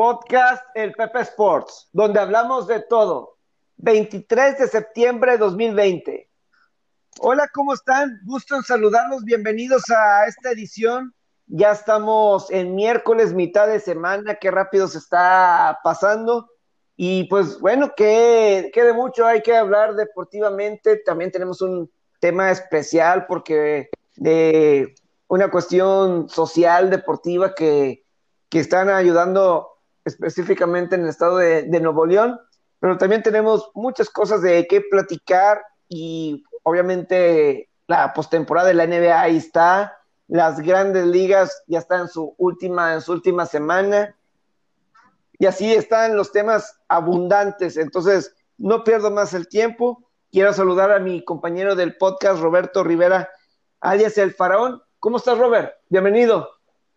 [0.00, 3.36] Podcast El Pepe Sports, donde hablamos de todo.
[3.76, 6.30] 23 de septiembre de 2020.
[7.18, 8.18] Hola, ¿cómo están?
[8.24, 9.24] Gusto en saludarlos.
[9.24, 11.14] Bienvenidos a esta edición.
[11.48, 14.36] Ya estamos en miércoles, mitad de semana.
[14.36, 16.48] Qué rápido se está pasando.
[16.96, 19.26] Y pues bueno, que quede mucho.
[19.26, 20.96] Hay que hablar deportivamente.
[20.96, 24.94] También tenemos un tema especial porque de
[25.28, 28.06] una cuestión social, deportiva que,
[28.48, 29.69] que están ayudando
[30.04, 32.40] específicamente en el estado de, Nuevo León,
[32.78, 39.20] pero también tenemos muchas cosas de qué platicar y obviamente la postemporada de la NBA
[39.20, 44.14] ahí está, las grandes ligas ya están en su última, en su última semana,
[45.38, 47.78] y así están los temas abundantes.
[47.78, 50.04] Entonces, no pierdo más el tiempo.
[50.30, 53.30] Quiero saludar a mi compañero del podcast, Roberto Rivera,
[53.80, 54.82] alias El Faraón.
[54.98, 55.72] ¿Cómo estás, Robert?
[55.88, 56.50] Bienvenido.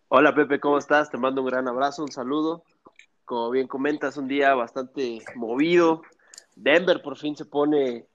[0.08, 1.10] Hola, Pepe, ¿cómo estás?
[1.10, 2.64] Te mando un gran abrazo, un saludo
[3.24, 6.02] como bien comentas, un día bastante movido.
[6.56, 8.06] Denver por fin se pone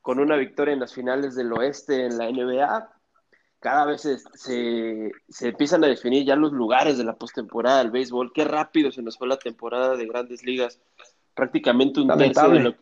[0.00, 2.88] con una victoria en las finales del oeste en la NBA.
[3.60, 4.18] Cada vez se,
[5.28, 8.32] se, empiezan a definir ya los lugares de la postemporada del béisbol.
[8.32, 10.80] Qué rápido se nos fue la temporada de grandes ligas.
[11.34, 12.74] Prácticamente un tercio de lo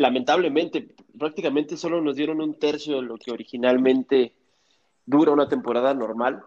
[0.00, 4.34] lamentablemente, prácticamente solo nos dieron un tercio de lo que originalmente
[5.04, 6.42] dura una temporada normal.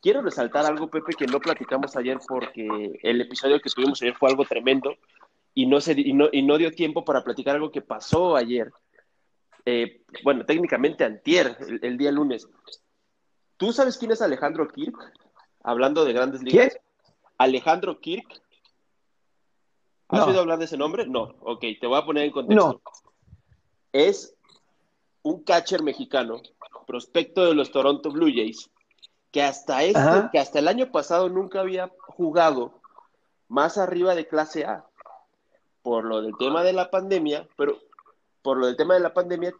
[0.00, 4.30] Quiero resaltar algo, Pepe, que no platicamos ayer porque el episodio que tuvimos ayer fue
[4.30, 4.94] algo tremendo
[5.54, 8.70] y no, se, y no, y no dio tiempo para platicar algo que pasó ayer.
[9.64, 12.48] Eh, bueno, técnicamente antier, el, día lunes.
[13.56, 14.96] ¿Tú sabes quién es Alejandro Kirk?
[15.64, 16.68] Hablando de grandes ligas.
[16.68, 16.82] ¿Quién?
[17.38, 18.26] Alejandro Kirk.
[20.08, 21.06] ¿Has oído hablar de ese nombre?
[21.06, 21.34] No.
[21.40, 22.80] Ok, te voy a poner en contexto.
[23.92, 24.34] Es
[25.22, 26.40] un catcher mexicano,
[26.86, 28.70] prospecto de los Toronto Blue Jays,
[29.30, 32.80] que hasta este, que hasta el año pasado nunca había jugado
[33.48, 34.84] más arriba de clase A
[35.82, 37.78] por lo del tema de la pandemia, pero
[38.42, 39.54] por lo del tema de la pandemia,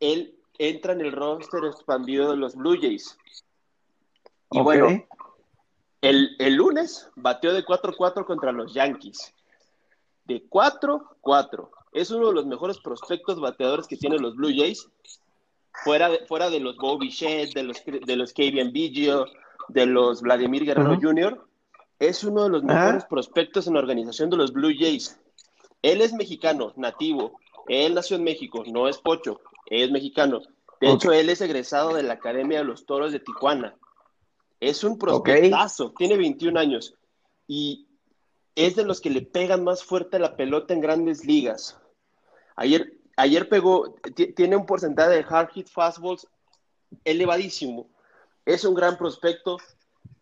[0.00, 3.18] él entra en el roster expandido de los Blue Jays.
[4.50, 4.88] Y bueno,
[6.00, 9.34] el, el, lunes bateó de 4-4 contra los Yankees.
[10.24, 11.70] De 4-4.
[11.92, 14.88] Es uno de los mejores prospectos bateadores que tienen los Blue Jays
[15.72, 19.26] fuera de, fuera de los Bobby Shed, de los, de los Kavian Biggio,
[19.68, 21.46] de los Vladimir Guerrero Jr.,
[21.98, 25.20] es uno de los mejores prospectos en la organización de los Blue Jays.
[25.82, 27.38] Él es mexicano, nativo.
[27.68, 30.42] Él nació en México, no es pocho, es mexicano.
[30.80, 33.76] De hecho, él es egresado de la Academia de los Toros de Tijuana.
[34.58, 36.94] Es un prospectazo, tiene 21 años
[37.46, 37.86] y
[38.56, 41.80] es de los que le pegan más fuerte la pelota en grandes ligas.
[42.56, 43.94] Ayer ayer pegó,
[44.36, 46.26] tiene un porcentaje de hard hit fastballs
[47.04, 47.88] elevadísimo.
[48.44, 49.58] Es un gran prospecto,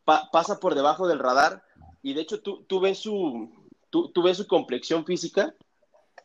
[0.04, 1.62] pasa por debajo del radar
[2.02, 3.50] y de hecho tú, tú ves su,
[3.90, 5.54] tú, ves su complexión física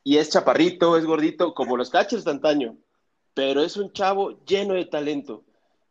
[0.03, 2.77] y es chaparrito, es gordito, como los catchers de antaño,
[3.33, 5.43] pero es un chavo lleno de talento.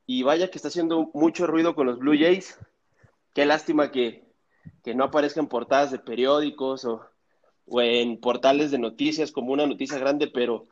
[0.06, 2.58] Y vaya que está haciendo mucho ruido con los Blue Jays.
[3.32, 4.22] Qué lástima que,
[4.82, 7.08] que no aparezca en portadas de periódicos o,
[7.66, 10.66] o en portales de noticias como una noticia grande, pero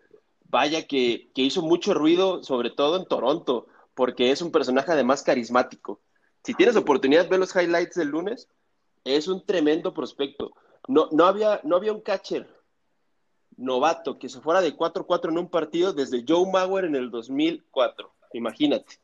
[0.44, 6.00] vaya que, hizo mucho ruido, sobre todo en Toronto, porque es un personaje además carismático.
[6.44, 8.48] Si tienes oportunidad, ver los highlights del lunes,
[9.04, 10.52] es un tremendo prospecto.
[10.88, 12.48] No, no, había, no había un catcher
[13.56, 18.12] novato que se fuera de 4-4 en un partido desde Joe Mauer en el 2004.
[18.34, 18.98] Imagínate.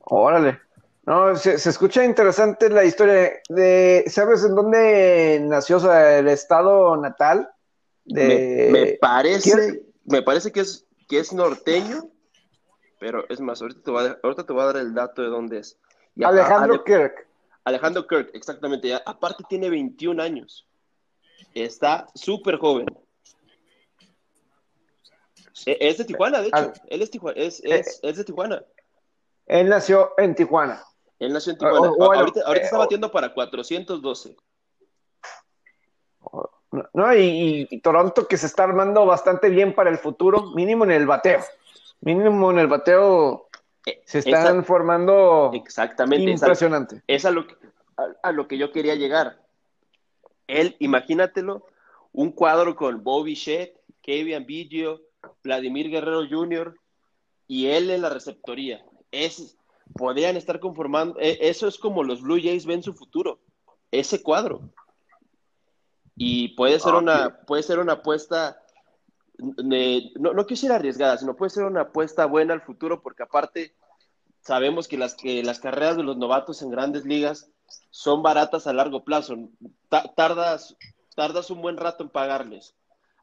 [0.00, 0.60] Órale.
[1.06, 7.48] No, se, escucha interesante la historia de, ¿sabes en dónde nació el estado natal?
[8.04, 8.68] De...
[8.72, 12.10] Me, parece, me parece que es, que es norteño,
[12.98, 15.28] pero es más, ahorita te, voy a, ahorita te voy a dar el dato de
[15.28, 15.78] dónde es.
[16.20, 17.28] Alejandro Kirk.
[17.62, 18.92] Alejandro Kirk, exactamente.
[18.92, 20.66] aparte tiene 21 años.
[21.54, 22.86] Está súper joven.
[25.66, 26.72] E, es de Tijuana, de hecho.
[26.88, 28.64] Él es, es, eh, es de Tijuana.
[29.46, 30.82] Él nació en Tijuana.
[31.18, 31.88] Él nació en Tijuana.
[31.98, 34.36] ahorita, ahorita está eh, batiendo para 412.
[36.92, 37.14] ¿no?
[37.14, 41.40] Y, Toronto que se está armando bastante bien para el futuro, mínimo en el bateo.
[42.00, 43.48] Mínimo en el bateo
[43.86, 47.02] eh, se están formando exactamente impresionante.
[47.06, 47.56] Es, a, lo que,
[48.22, 49.40] a, lo que yo quería llegar.
[50.46, 51.66] Él, imagínatelo,
[52.12, 53.70] un cuadro con Bobby Shedd,
[54.02, 55.02] Kevin Biggio,
[55.42, 56.78] Vladimir Guerrero Jr.
[57.48, 58.84] y él en la receptoría.
[59.10, 59.55] Es,
[59.96, 63.40] podrían estar conformando, e, eso es como los Blue Jays ven su futuro,
[63.90, 64.60] ese cuadro.
[66.16, 68.62] Y puede ser, una, puede ser una apuesta,
[69.38, 73.74] no, no quisiera arriesgada, sino puede ser una apuesta buena al futuro, porque aparte
[74.40, 77.50] sabemos que las, que las carreras de los novatos en grandes ligas
[77.90, 79.36] son baratas a largo plazo.
[80.16, 80.76] tardas,
[81.14, 82.74] tardas un buen rato en pagarles.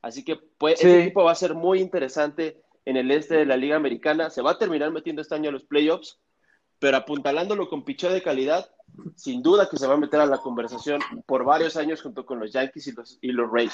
[0.01, 3.55] Así que pues, ese equipo va a ser muy interesante en el este de la
[3.55, 4.29] Liga Americana.
[4.29, 6.19] Se va a terminar metiendo este año a los playoffs,
[6.83, 8.69] pero apuntalándolo con picheo de calidad,
[9.15, 12.41] sin duda que se va a meter a la conversación por varios años junto con
[12.41, 13.73] los Yankees y los, y los Rays.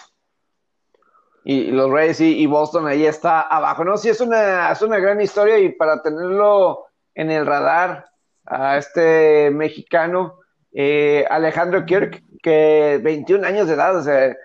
[1.44, 3.84] Y, los Rays y, Boston ahí está abajo.
[3.84, 6.86] No, sí, es una, es una gran historia y para tenerlo
[7.16, 8.06] en el radar
[8.46, 10.42] a este mexicano,
[10.72, 14.38] eh, Alejandro Kirk, que 21 años de edad, o sea,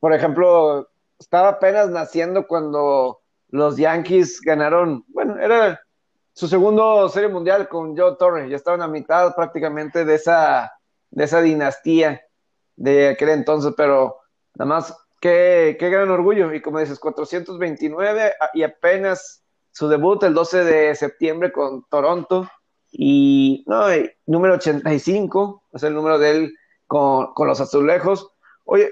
[0.00, 0.88] por ejemplo,
[1.18, 5.83] estaba apenas naciendo cuando los Yankees ganaron, bueno, era
[6.34, 10.72] su segundo serie mundial con Joe Torre, ya estaban a mitad prácticamente de esa,
[11.10, 12.20] de esa dinastía
[12.76, 14.18] de aquel entonces, pero
[14.54, 20.34] nada más, qué, qué gran orgullo, y como dices, 429 y apenas su debut el
[20.34, 22.48] 12 de septiembre con Toronto,
[22.90, 23.86] y no,
[24.26, 26.54] número 85, es el número de él
[26.86, 28.28] con, con los azulejos.
[28.64, 28.90] Oye,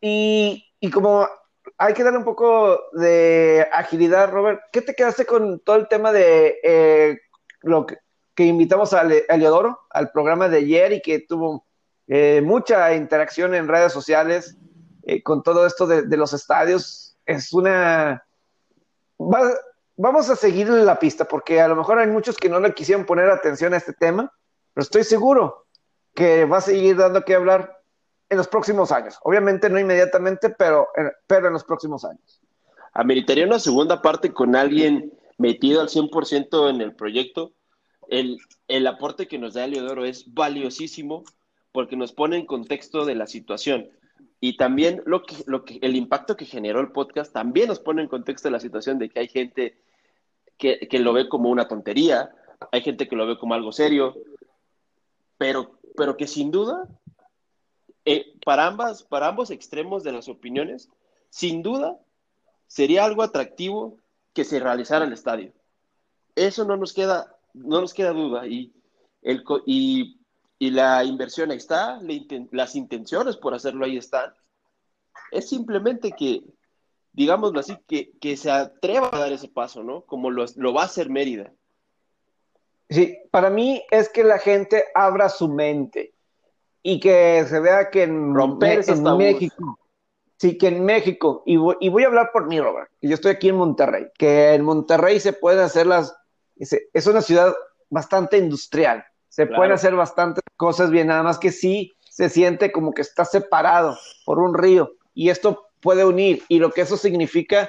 [0.00, 1.28] y, y como
[1.78, 4.60] hay que darle un poco de agilidad, Robert.
[4.72, 7.18] ¿Qué te quedaste con todo el tema de eh,
[7.62, 7.98] lo que,
[8.38, 11.66] invitamos a, Leodoro al programa de ayer y que tuvo
[12.06, 14.56] eh, mucha interacción en redes sociales
[15.04, 17.18] eh, con todo esto de, los estadios?
[17.26, 18.26] Es una...
[19.18, 23.04] vamos a seguir la pista porque a lo mejor hay muchos que no le quisieron
[23.04, 24.32] poner atención a este tema,
[24.72, 25.66] pero estoy seguro
[26.14, 27.75] que va a seguir dando que hablar
[28.28, 29.18] en los próximos años.
[29.22, 30.88] Obviamente no inmediatamente, pero,
[31.26, 32.40] pero en los próximos años.
[32.92, 37.52] Ameritaría una segunda parte con alguien metido al 100% en el proyecto.
[38.08, 38.38] El,
[38.68, 41.24] el aporte que nos da Eliodoro es valiosísimo
[41.72, 43.90] porque nos pone en contexto de la situación.
[44.40, 48.02] Y también lo que, lo que, el impacto que generó el podcast también nos pone
[48.02, 49.78] en contexto de la situación de que hay gente
[50.56, 52.30] que, que lo ve como una tontería,
[52.72, 54.14] hay gente que lo ve como algo serio,
[55.38, 56.88] pero, pero que sin duda
[58.06, 60.88] eh, para, ambas, para ambos extremos de las opiniones,
[61.28, 61.98] sin duda,
[62.68, 63.98] sería algo atractivo
[64.32, 65.52] que se realizara el estadio.
[66.36, 68.46] Eso no nos queda, no nos queda duda.
[68.46, 68.72] Y,
[69.22, 70.20] el, y,
[70.60, 72.00] la inversión ahí está,
[72.52, 74.32] las intenciones por hacerlo ahí están.
[75.32, 76.44] Es simplemente que,
[77.12, 80.02] digámoslo así, que, que se atreva a dar ese paso, ¿no?
[80.02, 81.52] Como lo, lo va a hacer Mérida.
[82.88, 86.15] Sí, para mí es que la gente abra su mente
[86.88, 89.76] y que se vea que en, México,
[90.36, 93.48] sí, que en México, y voy, a hablar por mí, Robert, que yo estoy aquí
[93.48, 96.16] en Monterrey, que en Monterrey se pueden hacer las,
[96.54, 97.52] es, una ciudad
[97.90, 102.94] bastante industrial, se pueden hacer bastantes cosas bien, nada más que sí se siente como
[102.94, 107.68] que está separado por un río, y esto puede unir, y lo que eso significa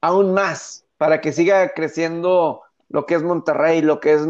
[0.00, 4.22] aún más, para que siga creciendo lo que es Monterrey, lo que es,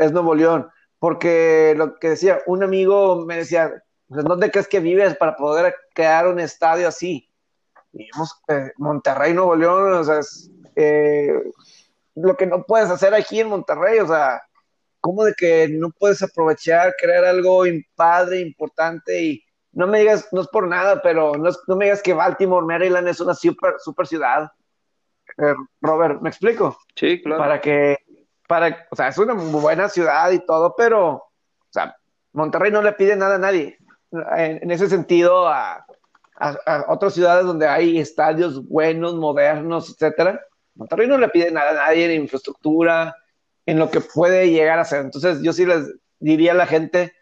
[0.00, 0.68] es Nuevo León,
[1.04, 3.70] porque lo que decía, un amigo me decía,
[4.08, 7.30] ¿dónde crees que vives para poder crear un estadio así?
[7.92, 11.30] Vivimos eh, Monterrey, Nuevo León, o sea, es, eh,
[12.14, 14.40] lo que no puedes hacer aquí en Monterrey, o sea,
[15.02, 17.64] ¿cómo de que no puedes aprovechar, crear algo
[17.94, 22.00] padre, importante y no me digas, no es por nada, pero no, no me digas
[22.00, 24.50] que Baltimore, Maryland es una super, super ciudad.
[25.36, 26.78] Eh, Robert, ¿me explico?
[26.96, 27.42] Sí, claro.
[27.42, 27.98] Para que
[28.46, 31.32] para, o sea, es una buena ciudad y todo, pero, o
[31.70, 31.96] sea,
[32.32, 33.78] Monterrey no le pide nada a nadie.
[34.36, 35.84] En, ese sentido, a,
[36.88, 40.40] otras ciudades donde hay estadios buenos, modernos, etcétera,
[40.74, 43.16] Monterrey no le pide nada a nadie en infraestructura,
[43.66, 45.00] en lo que puede llegar a ser.
[45.00, 47.14] Entonces, yo sí les diría a la gente,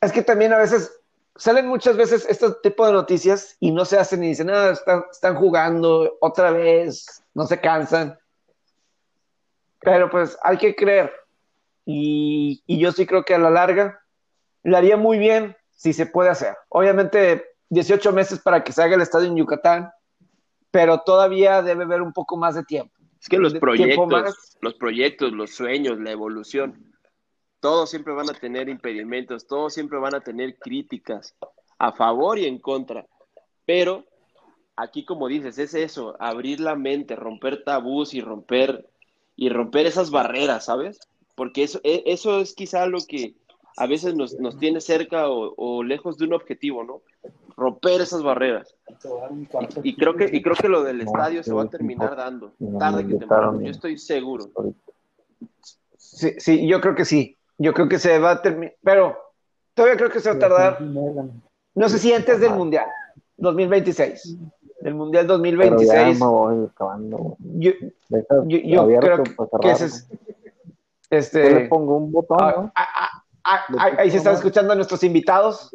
[0.00, 0.92] es que también a veces
[1.34, 5.04] salen muchas veces este tipo de noticias y no se hacen y dicen, ah, están,
[5.10, 8.18] están jugando otra vez, no se cansan.
[9.86, 11.12] Pero pues hay que creer.
[11.84, 14.02] Y, yo sí creo que a la larga
[14.64, 16.56] le haría muy bien si se puede hacer.
[16.70, 19.92] Obviamente 18 meses para que se haga el estadio en Yucatán,
[20.72, 22.92] pero todavía debe haber un poco más de tiempo.
[23.20, 26.92] Es que los proyectos, los proyectos, los sueños, la evolución,
[27.60, 31.36] todos siempre van a tener impedimentos, todos siempre van a tener críticas
[31.78, 33.06] a favor y en contra.
[33.64, 34.04] Pero
[34.74, 38.90] aquí, como dices, es eso, abrir la mente, romper tabús y romper
[39.36, 40.98] y romper esas barreras, ¿sabes?
[41.34, 43.34] Porque eso, e, eso es quizá lo que
[43.76, 47.02] a veces nos, tiene cerca o, lejos de un objetivo, ¿no?
[47.56, 48.74] Romper esas barreras.
[49.82, 53.06] Y, creo que, y creo que lo del estadio se va a terminar dando, tarde
[53.06, 54.46] que temprano, yo estoy seguro.
[55.98, 57.36] Sí, sí, yo creo que sí.
[57.58, 59.16] Yo creo que se va a terminar, pero
[59.74, 62.86] todavía creo que se va a tardar, no sé si antes del Mundial,
[63.38, 64.38] 2026
[64.80, 66.18] del Mundial 2026.
[67.56, 67.72] Yo,
[68.46, 69.24] yo, creo
[69.60, 70.08] que ese es,
[71.10, 72.72] este, le pongo un botón,
[73.48, 73.64] Ah,
[73.98, 75.70] ahí, se están escuchando a nuestros invitados,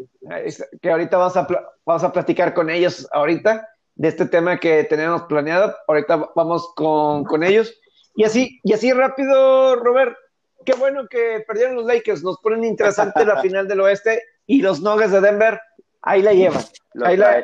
[0.81, 1.47] que ahorita vamos a,
[1.85, 3.65] vamos a platicar con ellos ahorita
[3.95, 5.73] de este tema que tenemos planeado.
[5.87, 7.73] Ahorita vamos con, con ellos.
[8.13, 10.17] Y así, y así rápido, Robert,
[10.65, 14.81] qué bueno que perdieron los Lakers, nos ponen interesante la final del oeste y los
[14.81, 15.57] Nuggets de Denver,
[16.01, 16.63] ahí la llevan.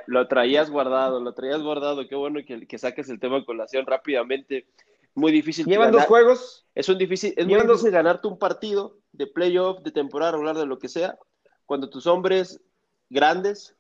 [0.08, 3.86] Lo, traías guardado, lo traías guardado, qué bueno que, que saques el tema de colación
[3.86, 4.68] rápidamente.
[5.16, 5.66] Muy difícil.
[5.66, 6.68] Llevan dos juegos.
[6.76, 10.68] Es, un difícil, es muy difícil ganarte un partido de playoff, de temporada regular, de
[10.68, 11.18] lo que sea,
[11.66, 12.62] cuando tus hombres
[13.10, 13.76] grandes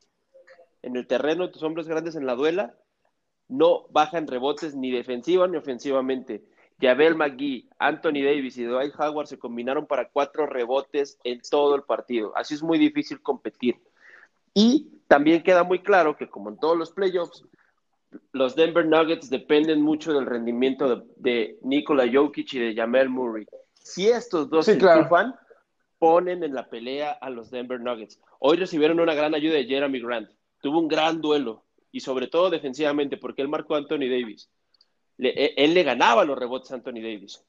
[0.82, 2.76] en el terreno, tus hombres grandes en la duela,
[3.48, 6.44] no bajan rebotes ni defensiva ni ofensivamente.
[6.80, 11.84] Yabel McGee, Anthony Davis y Dwight Howard se combinaron para cuatro rebotes en todo el
[11.84, 12.34] partido.
[12.36, 13.76] Así es muy difícil competir.
[14.54, 17.46] Y también queda muy claro que, como en todos los playoffs,
[18.32, 23.46] los Denver Nuggets dependen mucho del rendimiento de, Nikola Jokic y de Jamel Murray.
[23.82, 24.77] Si estos dos se
[26.00, 28.20] ponen en la pelea a los Denver Nuggets.
[28.39, 30.30] Hoy recibieron una gran ayuda de Jeremy Grant.
[30.62, 34.50] Tuvo un gran duelo y sobre todo defensivamente porque él marcó a Anthony Davis.
[35.18, 37.44] E, él le ganaba los rebotes a Anthony Davis.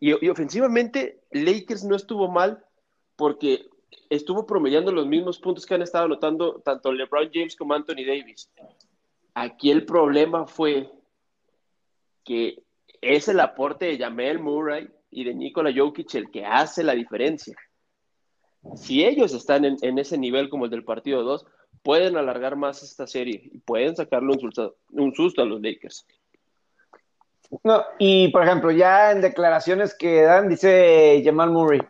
[0.00, 2.64] Y, y, ofensivamente, Lakers no estuvo mal
[3.16, 3.66] porque
[4.10, 8.50] estuvo promediando los mismos puntos que han estado anotando tanto LeBron James como Anthony Davis.
[9.34, 10.90] Aquí el problema fue
[12.24, 12.62] que
[13.00, 17.56] es el aporte de Jamel Murray y de Nikola Jokic el que hace la diferencia.
[18.76, 21.46] Si ellos están en, ese nivel como el del partido 2,
[21.82, 26.06] pueden alargar más esta serie y pueden sacarle un susto, un susto a los Lakers.
[27.62, 31.80] No, y por ejemplo, ya en declaraciones que dan, dice Jamal Murray,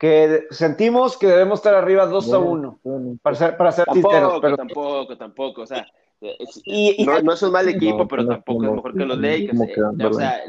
[0.00, 2.80] que sentimos que debemos estar arriba 2 a 1,
[3.20, 4.56] para ser, para ser tampoco, Pero...
[4.56, 5.86] Tampoco, tampoco, o sea,
[6.22, 9.60] no, es un mal equipo, pero tampoco es mejor que los Lakers.
[9.60, 10.40] Eh, o sea,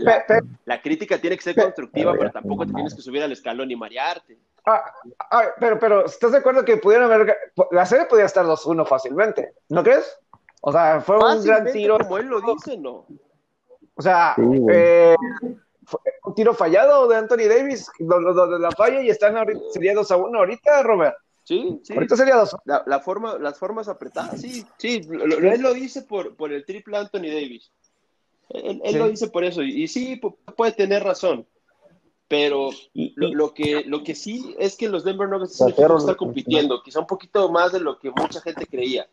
[0.64, 3.76] la, crítica tiene que ser constructiva, pero tampoco te tienes que subir al escalón y
[3.76, 4.38] marearte.
[4.66, 4.86] Ah,
[5.30, 7.36] ah, pero, pero, ¿estás de acuerdo que pudieron haber.
[7.72, 10.18] La serie podía estar 2-1 fácilmente, ¿no crees?
[10.62, 11.98] O sea, fue un gran tiro.
[11.98, 13.06] Como él lo dice, ¿no?
[13.96, 14.34] O sea,
[14.72, 15.16] eh,
[16.24, 20.40] un tiro fallado de Anthony Davis, donde la falla y están ahorita, sería 2 1
[20.40, 21.16] ahorita, Robert.
[21.44, 21.94] Sí, sí.
[21.94, 22.56] Ahorita sería dos.
[22.66, 25.02] La, forma, las formas apretadas, sí, sí.
[25.10, 27.72] él lo dice por, por el triple Anthony Davis.
[28.50, 29.64] Él, lo dice por eso.
[29.64, 30.22] Y, sí,
[30.56, 31.48] puede tener razón.
[32.28, 37.08] Pero lo, que, lo que sí es que los Denver Nuggets están compitiendo, quizá un
[37.08, 39.10] poquito más de lo que mucha gente creía.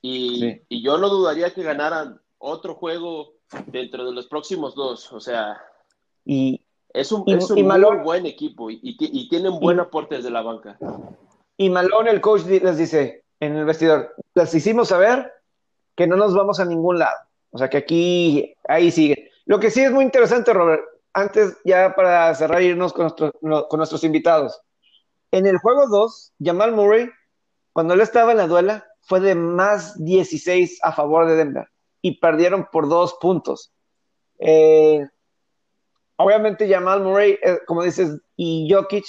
[0.00, 3.34] Y, y yo no dudaría que ganaran otro juego
[3.66, 5.12] dentro de los próximos dos.
[5.12, 5.62] O sea,
[6.24, 10.30] y, es un, es un muy buen equipo y, y, tiene un buen aporte desde
[10.30, 10.78] la banca.
[11.56, 15.32] Y Malone, el coach, les dice en el vestidor, les hicimos saber
[15.94, 17.16] que no nos vamos a ningún lado.
[17.50, 19.30] O sea que aquí, ahí sigue.
[19.46, 24.04] Lo que sí es muy interesante, Robert, antes ya para cerrar irnos con, con nuestros
[24.04, 24.60] invitados.
[25.30, 27.10] En el juego 2, Jamal Murray,
[27.72, 31.68] cuando él estaba en la duela, fue de más 16 a favor de Denver
[32.02, 33.72] y perdieron por dos puntos.
[34.38, 35.06] Eh,
[36.16, 39.06] obviamente Jamal Murray, eh, como dices, y Jokic,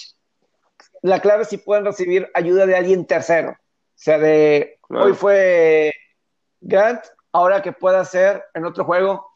[1.02, 3.52] la clave es si pueden recibir ayuda de alguien tercero.
[3.52, 5.94] O sea, de hoy fue
[6.62, 9.30] Grant, ahora que pueda ser en otro juego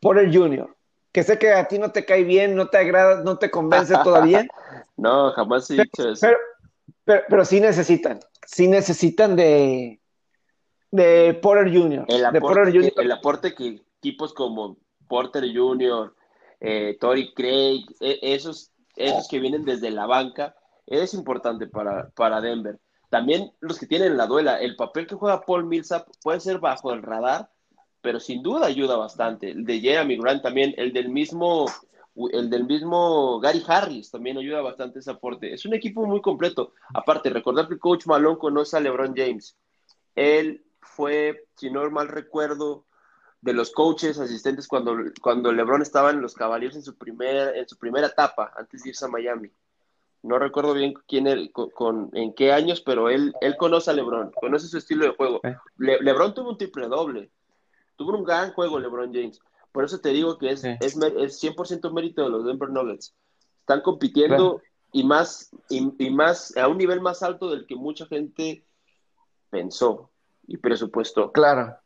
[0.00, 0.76] por el Junior.
[1.12, 3.94] Que sé que a ti no te cae bien, no te agrada, no te convence
[4.04, 4.46] todavía.
[4.96, 6.26] no, jamás he dicho eso.
[7.04, 10.00] Pero, pero, sí necesitan, sí necesitan de,
[10.90, 12.04] de Porter Jr.
[12.08, 12.92] El aporte, Jr.
[12.96, 14.78] el aporte que equipos como
[15.08, 16.14] Porter Jr.,
[16.60, 20.54] eh, Tori Craig, e, esos, esos que vienen desde la banca,
[20.86, 22.78] es importante para, para Denver.
[23.08, 26.92] También los que tienen la duela, el papel que juega Paul Millsap puede ser bajo
[26.92, 27.50] el radar,
[28.00, 29.50] pero sin duda ayuda bastante.
[29.50, 31.66] El de Jeremy Grant también, el del mismo,
[32.32, 35.52] el del mismo Gary Harris también ayuda bastante ese aporte.
[35.52, 36.72] Es un equipo muy completo.
[36.94, 39.56] Aparte, recordar que el coach Malone conoce a LeBron James.
[40.14, 42.84] Él fue, si no mal recuerdo,
[43.40, 47.68] de los coaches asistentes cuando, cuando LeBron estaba en los Cavaliers en su, primer, en
[47.68, 49.50] su primera etapa, antes de irse a Miami.
[50.22, 54.68] No recuerdo bien quién con, en qué años, pero él, él conoce a LeBron, conoce
[54.68, 55.40] su estilo de juego.
[55.78, 57.30] LeBron tuvo un triple doble,
[57.96, 59.40] tuvo un gran juego LeBron James.
[59.72, 63.14] Por eso te digo que es, es, 100% mérito de los Denver Nuggets.
[63.60, 64.60] Están compitiendo
[64.92, 68.64] y, más, y más a un nivel más alto del que mucha gente
[69.48, 70.09] pensó
[70.50, 71.30] y presupuesto.
[71.30, 71.76] Claro.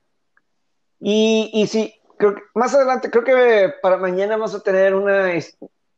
[0.99, 5.30] Y, y sí, creo que más adelante, creo que para mañana vamos a tener una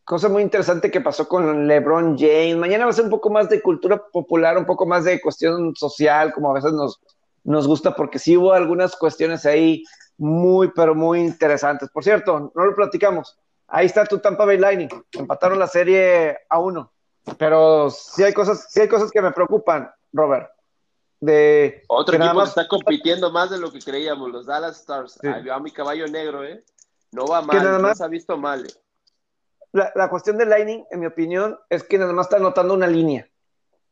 [0.05, 2.57] cosa muy interesante que pasó con LeBron James.
[2.57, 5.77] Mañana va a ser un poco más de cultura popular, un poco más de cuestión
[5.77, 7.01] social, como a veces nos,
[7.45, 9.85] nos gusta, porque sí hubo algunas cuestiones ahí
[10.19, 11.89] muy, pero muy interesantes.
[11.91, 13.39] Por cierto, no lo platicamos.
[13.69, 14.89] Ahí está tu Tampa Bay Lightning.
[15.13, 16.93] Empataron la serie a uno.
[17.39, 20.51] pero sí hay cosas, sí hay cosas que me preocupan, Robert.
[21.21, 25.19] De Otro equipo que está compitiendo más de lo que creíamos, los Dallas Stars.
[25.25, 26.65] a mi caballo negro, ¿eh?
[27.13, 28.67] No va mal, no se ha visto mal.
[29.73, 32.87] La, la, cuestión del Lightning, en mi opinión, es que nada más está anotando una
[32.87, 33.29] línea.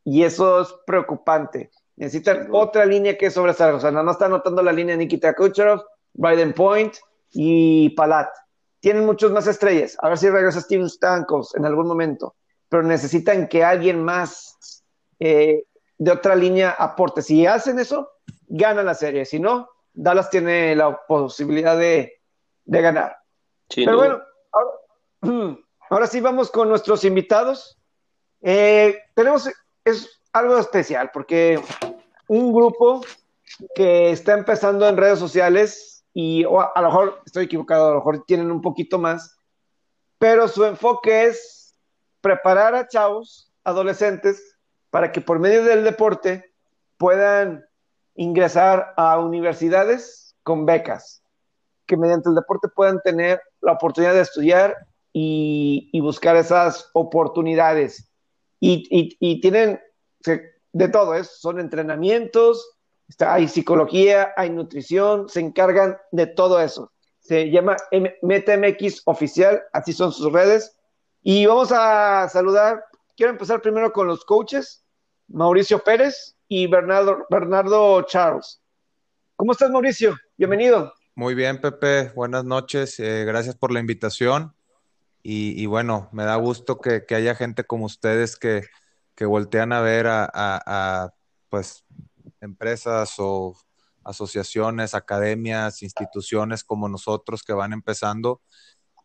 [0.04, 1.70] Y eso es preocupante.
[1.96, 3.76] Necesitan otra línea que sobresalga.
[3.76, 6.94] O sea, nada más está anotando la línea Nikita Kucherov, Biden Point
[7.32, 8.28] y Palat.
[8.80, 9.96] Tienen muchos más estrellas.
[10.00, 12.36] A ver si regresa Steven Stankos en algún momento.
[12.68, 14.82] Pero necesitan que alguien más
[15.20, 15.64] eh,
[16.04, 17.22] de otra línea aporte.
[17.22, 18.10] Si hacen eso,
[18.46, 19.24] ganan la serie.
[19.24, 22.20] Si no, Dallas tiene la posibilidad de,
[22.66, 23.16] ganar.
[23.74, 24.22] Pero bueno,
[25.90, 27.78] ahora, sí vamos con nuestros invitados.
[28.42, 29.48] Eh, tenemos
[29.82, 31.58] es algo especial porque
[32.28, 33.02] un grupo
[33.74, 38.24] que está empezando en redes sociales y a lo mejor estoy equivocado, a lo mejor
[38.26, 39.38] tienen un poquito más,
[40.18, 41.74] pero su enfoque es
[42.20, 44.53] preparar a chavos, adolescentes,
[44.94, 46.54] para que por medio del deporte
[46.98, 47.66] puedan
[48.14, 51.20] ingresar a universidades con becas,
[51.84, 54.76] que mediante el deporte puedan tener la oportunidad de estudiar
[55.12, 58.08] y, buscar esas oportunidades
[58.60, 59.80] y, tienen
[60.72, 66.92] de todo, es, son entrenamientos, está, hay psicología, hay nutrición, se encargan de todo eso.
[67.18, 67.74] Se llama
[68.22, 70.78] MTMX Oficial, así son sus redes.
[71.20, 72.84] Y vamos a saludar,
[73.16, 74.83] quiero empezar primero con los coaches,
[75.28, 78.60] Mauricio Pérez y Bernardo, Bernardo Charles.
[79.36, 80.16] ¿Cómo estás, Mauricio?
[80.36, 80.92] Bienvenido.
[81.16, 82.10] Muy bien, Pepe.
[82.10, 82.98] Buenas noches.
[83.00, 84.54] Eh, gracias por la invitación.
[85.26, 88.62] Y, bueno, me da gusto que, haya gente como ustedes que,
[89.20, 91.14] voltean a ver a,
[91.48, 91.82] pues
[92.42, 93.56] empresas o
[94.04, 98.42] asociaciones, academias, instituciones como nosotros que van empezando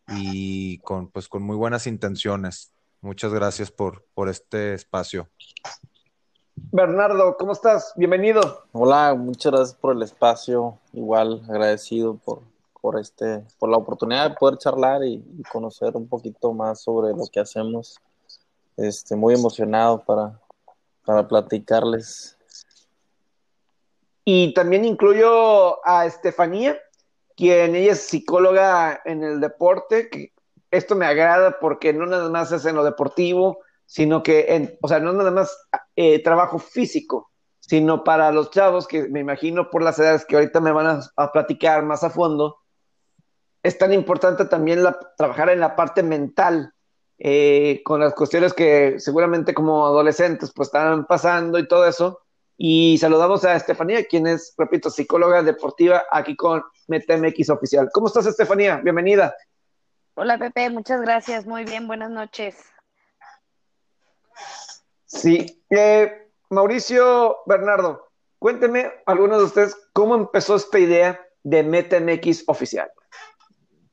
[0.08, 2.74] y con, pues, con muy buenas intenciones.
[3.00, 5.30] Muchas gracias por, por este espacio.
[6.72, 7.92] Bernardo, ¿cómo estás?
[7.96, 8.64] Bienvenido.
[8.72, 10.78] Hola, muchas gracias por el espacio.
[10.92, 12.42] Igual agradecido por,
[12.80, 17.26] por, este, por la oportunidad de poder charlar y, conocer un poquito más sobre lo
[17.26, 17.98] que hacemos.
[18.76, 20.38] Este, muy emocionado para,
[21.04, 22.36] para platicarles.
[24.24, 26.78] Y también incluyo a Estefanía,
[27.36, 30.32] quien ella es psicóloga en el deporte, que
[30.70, 34.86] esto me agrada porque no nada más es en lo deportivo, sino que, en, o
[34.86, 35.58] sea, no nada más
[36.02, 40.58] eh, trabajo físico, sino para los chavos que me imagino por las edades que ahorita
[40.58, 42.56] me van a platicar más a fondo,
[43.62, 44.82] es tan importante también
[45.18, 46.72] trabajar en la parte mental,
[47.18, 52.20] eh, con las cuestiones que seguramente como adolescentes pues están pasando y todo eso.
[52.56, 57.90] Y saludamos a Estefanía, quien es, repito, psicóloga deportiva aquí con MTMX Oficial.
[57.92, 58.80] ¿Cómo estás, Estefanía?
[58.82, 59.34] Bienvenida.
[60.14, 61.44] Hola, Pepe, muchas gracias.
[61.44, 62.56] Muy bien, buenas noches.
[65.10, 72.88] Sí, eh, Mauricio Bernardo, cuénteme, algunos de ustedes, cómo empezó esta idea de MTMX Oficial.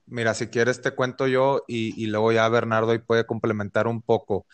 [0.06, 4.46] Mira, si quieres te cuento yo y, luego ya Bernardo y puede complementar un poco.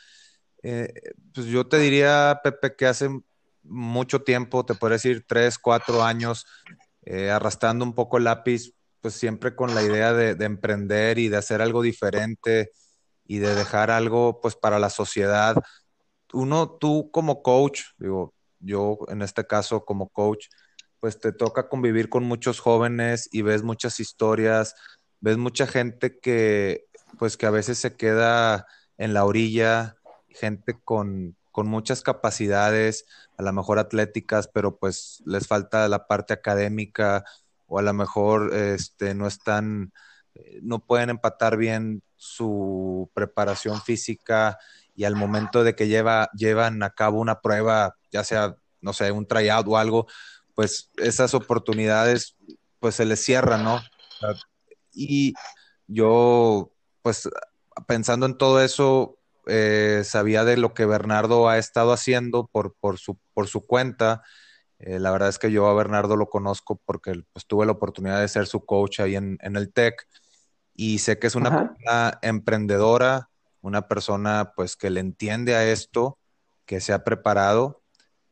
[0.63, 0.93] Eh,
[1.33, 3.09] pues yo te diría, Pepe, que hace
[3.63, 6.45] mucho tiempo, te puedo decir tres, cuatro años,
[7.01, 11.27] eh, arrastrando un poco el lápiz, pues siempre con la idea de, de, emprender y
[11.27, 12.71] de hacer algo diferente
[13.25, 15.57] y de dejar algo pues para la sociedad.
[16.33, 20.47] Uno, tú como coach, digo, yo en este caso como coach,
[20.99, 24.75] pues te toca convivir con muchos jóvenes y ves muchas historias,
[25.19, 26.85] ves mucha gente que,
[27.19, 28.65] pues que a veces se queda
[28.97, 29.97] en la orilla,
[30.29, 33.05] gente con, muchas capacidades,
[33.37, 37.23] a lo mejor atléticas, pero pues les falta la parte académica
[37.67, 39.93] o a lo mejor este, no están,
[40.33, 44.57] eh, no pueden empatar bien su preparación física
[44.95, 49.11] y al momento de que lleva, llevan a cabo una prueba, ya sea, no sé,
[49.11, 50.07] un tryout o algo,
[50.55, 52.35] pues esas oportunidades
[52.79, 53.81] pues se les cierran, ¿no?
[54.93, 55.33] Y
[55.87, 57.29] yo, pues
[57.87, 62.99] pensando en todo eso, eh, sabía de lo que Bernardo ha estado haciendo por, por,
[62.99, 64.21] su, por su cuenta.
[64.79, 68.19] Eh, la verdad es que yo a Bernardo lo conozco porque pues, tuve la oportunidad
[68.19, 70.07] de ser su coach ahí en, el TEC
[70.73, 73.29] y sé que es una persona emprendedora,
[73.63, 76.19] una persona pues que le entiende a esto,
[76.65, 77.81] que se ha preparado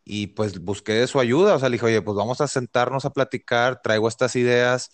[0.03, 3.13] y pues busqué su ayuda, o sea, le dije, oye, pues vamos a sentarnos a
[3.13, 4.91] platicar, traigo estas ideas,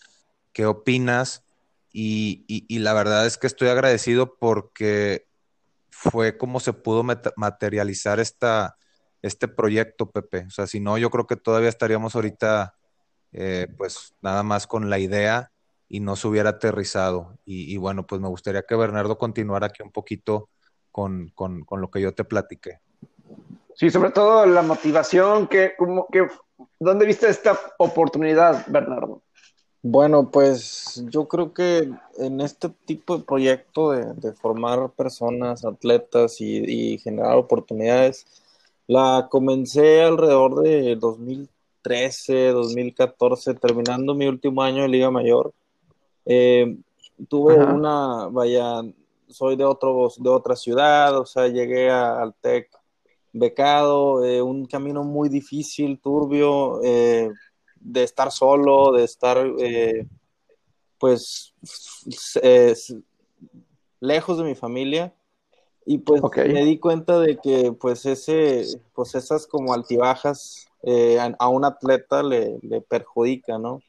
[0.54, 1.44] ¿qué opinas?
[1.92, 2.46] Y,
[2.80, 5.28] la verdad es que estoy agradecido porque
[5.90, 7.04] fue como se pudo
[7.36, 8.78] materializar esta,
[9.24, 10.46] este proyecto, Pepe.
[10.48, 12.76] O sea, si no, yo creo que todavía estaríamos ahorita,
[13.32, 15.52] eh, pues nada más con la idea
[15.90, 17.38] y no se hubiera aterrizado.
[17.46, 20.50] Y, bueno, pues me gustaría que Bernardo continuara aquí un poquito
[20.92, 22.80] con, lo que yo te platiqué.
[23.76, 26.28] Sí, sobre todo la motivación, que, como, que,
[26.80, 29.22] ¿dónde viste esta oportunidad, Bernardo?
[29.84, 36.98] Bueno, pues yo creo que en este tipo de proyecto de, formar personas, atletas y,
[36.98, 38.26] generar oportunidades,
[38.88, 45.54] la comencé alrededor de 2013, 2014, terminando mi último año de Liga Mayor.
[46.30, 46.78] Eh,
[47.30, 48.82] tuve una, vaya,
[49.30, 52.70] soy de, otro, de otra ciudad, o sea, llegué al TEC
[53.32, 57.32] becado, eh, un camino muy difícil, turbio, eh,
[57.80, 59.38] de estar solo, de estar,
[60.98, 61.54] pues,
[64.02, 65.14] lejos de mi familia.
[65.90, 70.68] Y pues me di cuenta de que, pues, ese, pues esas como altibajas
[71.40, 73.82] a, un atleta le, le perjudica, ¿no?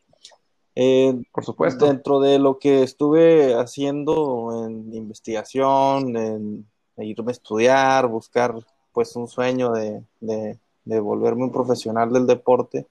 [1.32, 1.86] Por supuesto.
[1.86, 6.66] Dentro de lo que estuve haciendo en investigación, en
[6.98, 8.54] irme a estudiar, buscar
[8.92, 12.86] pues un sueño de, volverme un profesional del deporte,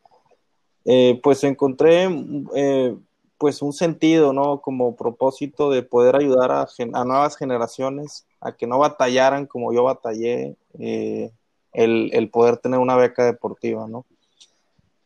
[0.85, 2.07] eh, pues encontré
[2.55, 2.95] eh,
[3.37, 4.61] pues un sentido, ¿no?
[4.61, 6.67] Como propósito de poder ayudar a,
[7.03, 11.31] nuevas generaciones a que no batallaran como yo batallé eh,
[11.73, 14.05] el, poder tener una beca deportiva, ¿no?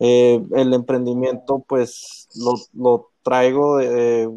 [0.04, 3.80] El emprendimiento pues lo, lo traigo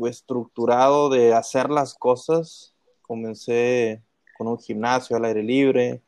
[0.07, 2.75] estructurado de hacer las cosas.
[3.03, 4.03] Comencé
[4.37, 6.03] con un gimnasio al aire libre,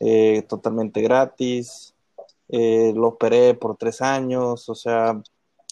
[0.00, 1.94] eh, totalmente gratis.
[2.48, 5.22] Eh, lo operé por tres años, o sea,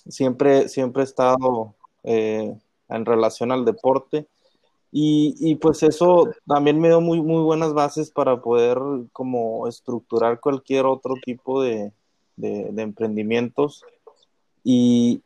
[0.09, 2.57] siempre, siempre he estado eh,
[2.89, 4.27] en relación al deporte.
[4.93, 8.77] Y, pues eso también me dio muy, muy buenas bases para poder
[9.13, 11.93] como estructurar cualquier otro tipo de,
[12.43, 13.85] emprendimientos.
[14.65, 15.23] Y,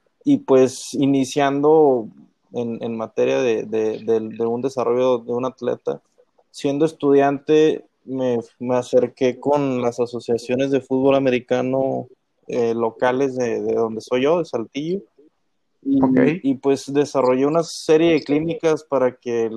[0.46, 2.08] pues iniciando
[2.52, 6.00] en, materia de, de, un desarrollo de un atleta,
[6.50, 8.38] siendo estudiante me,
[8.76, 12.06] acerqué con las asociaciones de fútbol americano
[12.46, 15.00] eh, locales de, donde soy yo, de Saltillo.
[15.82, 19.50] Y, pues desarrollé una serie de clínicas para que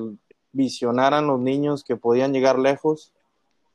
[0.51, 3.13] visionaran los niños que podían llegar lejos,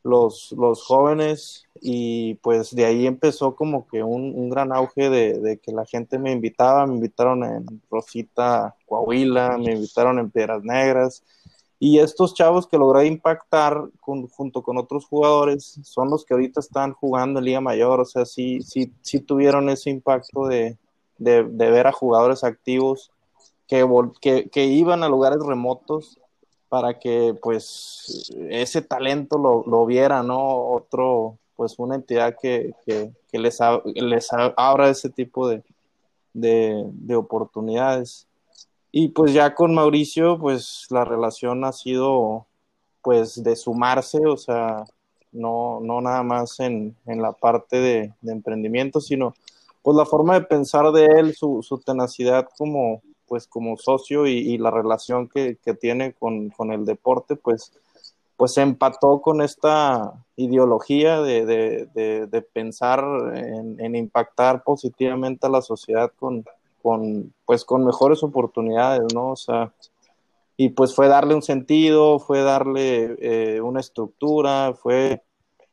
[0.03, 5.59] los, los jóvenes, y pues de ahí empezó como que un, gran auge de, de,
[5.59, 11.23] que la gente me invitaba, me invitaron en Rosita, Coahuila, me invitaron en Piedras Negras,
[11.85, 16.93] y estos chavos que logré impactar junto con otros jugadores son los que ahorita están
[16.93, 17.99] jugando en Liga Mayor.
[17.99, 20.79] O sea, sí, sí, sí tuvieron ese impacto de,
[21.19, 23.11] ver a jugadores activos
[23.67, 23.85] que,
[24.53, 26.21] que, iban a lugares remotos
[26.73, 30.39] para que pues ese talento lo, lo viera, ¿no?
[30.71, 32.73] Otro, pues una entidad que,
[33.31, 35.63] les, les abra ese tipo de,
[36.33, 38.27] de oportunidades.
[38.91, 42.47] Y pues ya con Mauricio, pues la relación ha sido
[43.03, 44.87] pues de sumarse, o sea,
[45.31, 49.35] no, no nada más en, la parte de, emprendimiento, sino
[49.83, 53.03] pues la forma de pensar de él, su, su tenacidad como
[53.33, 57.73] pues como socio y, la relación que, tiene con, el deporte, pues,
[58.37, 63.03] pues empató con esta ideología de, pensar
[63.35, 66.45] en, en, impactar positivamente a la sociedad con,
[66.83, 69.31] con, pues, con mejores oportunidades, ¿no?
[69.31, 69.73] O sea,
[70.59, 75.23] y pues fue darle un sentido, fue darle eh, una estructura, fue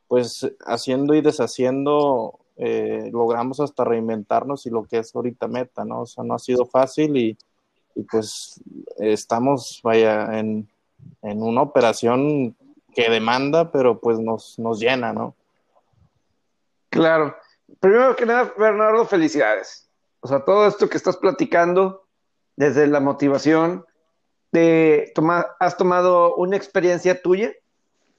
[0.07, 6.03] pues haciendo y deshaciendo, eh, logramos hasta reinventarnos y lo que es ahorita meta, ¿no?
[6.03, 7.37] O sea, no ha sido fácil y,
[8.09, 8.61] pues
[8.97, 10.69] estamos, vaya, en,
[11.21, 12.55] en, una operación
[12.93, 15.35] que demanda, pero pues nos, nos llena, ¿no?
[16.89, 17.35] Claro.
[17.79, 19.89] Primero que nada, Bernardo, felicidades.
[20.21, 22.05] O sea, todo esto que estás platicando,
[22.55, 23.85] desde la motivación,
[24.51, 25.13] de
[25.59, 27.53] has tomado una experiencia tuya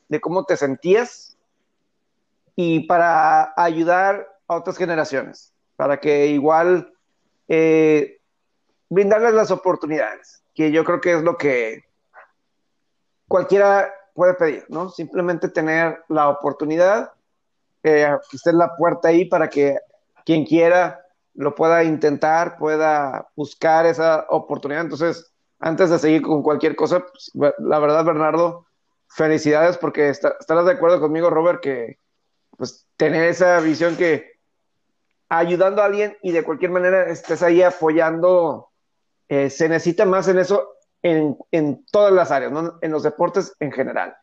[0.08, 1.36] de cómo te sentías
[2.54, 6.92] y para ayudar a otras generaciones, para que igual
[7.48, 8.19] eh,
[8.90, 11.84] brindarles las oportunidades, que yo creo que es lo que
[13.26, 14.90] cualquiera puede pedir, ¿no?
[14.90, 17.12] Simplemente tener la oportunidad,
[17.82, 19.78] eh, que esté la puerta ahí para que
[20.26, 21.00] quien quiera
[21.34, 24.82] lo pueda intentar, pueda buscar esa oportunidad.
[24.82, 28.66] Entonces, antes de seguir con cualquier cosa, pues, la verdad, Bernardo,
[29.08, 31.98] felicidades porque estarás de acuerdo conmigo, Robert, que
[32.56, 34.32] pues tener esa visión que
[35.28, 38.69] ayudando a alguien y de cualquier manera estés ahí apoyando,
[39.30, 43.70] eh, se necesita más en eso en, en todas las áreas, en los deportes en
[43.70, 44.16] general.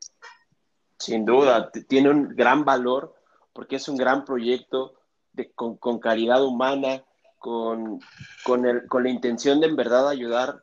[1.00, 3.16] Sin duda, tiene un gran valor
[3.54, 4.96] porque es un gran proyecto
[5.56, 7.06] con, con, calidad humana,
[7.40, 8.02] con,
[8.44, 10.62] con, el, con, la intención de en verdad ayudar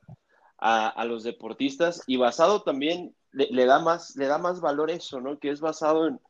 [0.59, 5.23] a, a, los deportistas y basado también le, da más, le da más valor eso,
[5.23, 5.39] ¿no?
[5.39, 6.21] Que es basado en,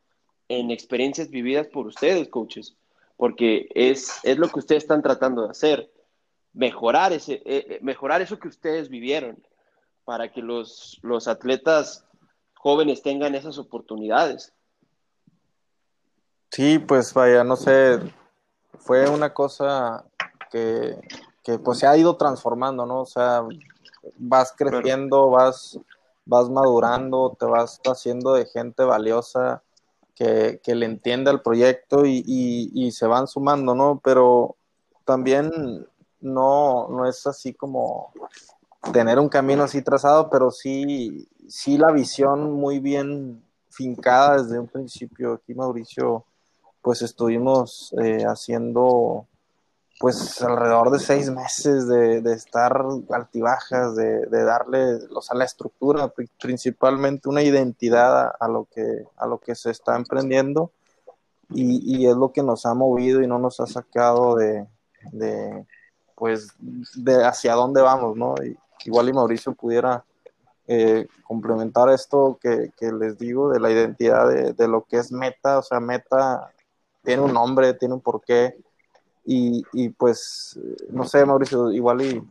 [0.48, 2.76] en experiencias vividas por ustedes, coaches,
[3.16, 5.90] porque es, es lo que ustedes están tratando de hacer,
[6.54, 9.42] mejorar, ese, eh, eh, mejorar eso que ustedes vivieron
[10.04, 12.06] para que los, los atletas
[12.54, 14.52] jóvenes tengan esas oportunidades.
[16.50, 17.98] Sí, pues vaya, no sé,
[18.78, 20.04] fue una cosa
[20.50, 20.96] que,
[21.42, 23.00] que pues se ha ido transformando, ¿no?
[23.00, 23.42] O sea,
[24.16, 25.78] vas creciendo, vas,
[26.24, 29.62] vas madurando, te vas haciendo de gente valiosa
[30.14, 34.00] que, le entiende al proyecto y, y, se van sumando, ¿no?
[34.02, 34.56] Pero
[35.04, 35.86] también
[36.24, 38.12] no, no es así como
[38.92, 44.68] tener un camino así trazado, pero sí, sí la visión muy bien fincada desde un
[44.68, 45.34] principio.
[45.34, 46.24] Aquí Mauricio,
[46.82, 49.26] pues estuvimos eh, haciendo
[50.00, 57.42] pues alrededor de seis meses de, estar altibajas, de, darle o la estructura, principalmente una
[57.42, 60.72] identidad a, lo, que, a lo que se está emprendiendo
[61.50, 64.66] y, es lo que nos ha movido y no nos ha sacado de,
[66.14, 68.34] pues, de hacia dónde vamos, ¿no?
[68.84, 70.04] igual y Mauricio pudiera
[70.66, 75.10] eh, complementar esto que, que, les digo de la identidad de, de lo que es
[75.10, 76.50] Meta, o sea, Meta
[77.02, 78.56] tiene un nombre, tiene un porqué
[79.24, 80.58] y, y pues,
[80.90, 82.22] no sé, Mauricio, igual y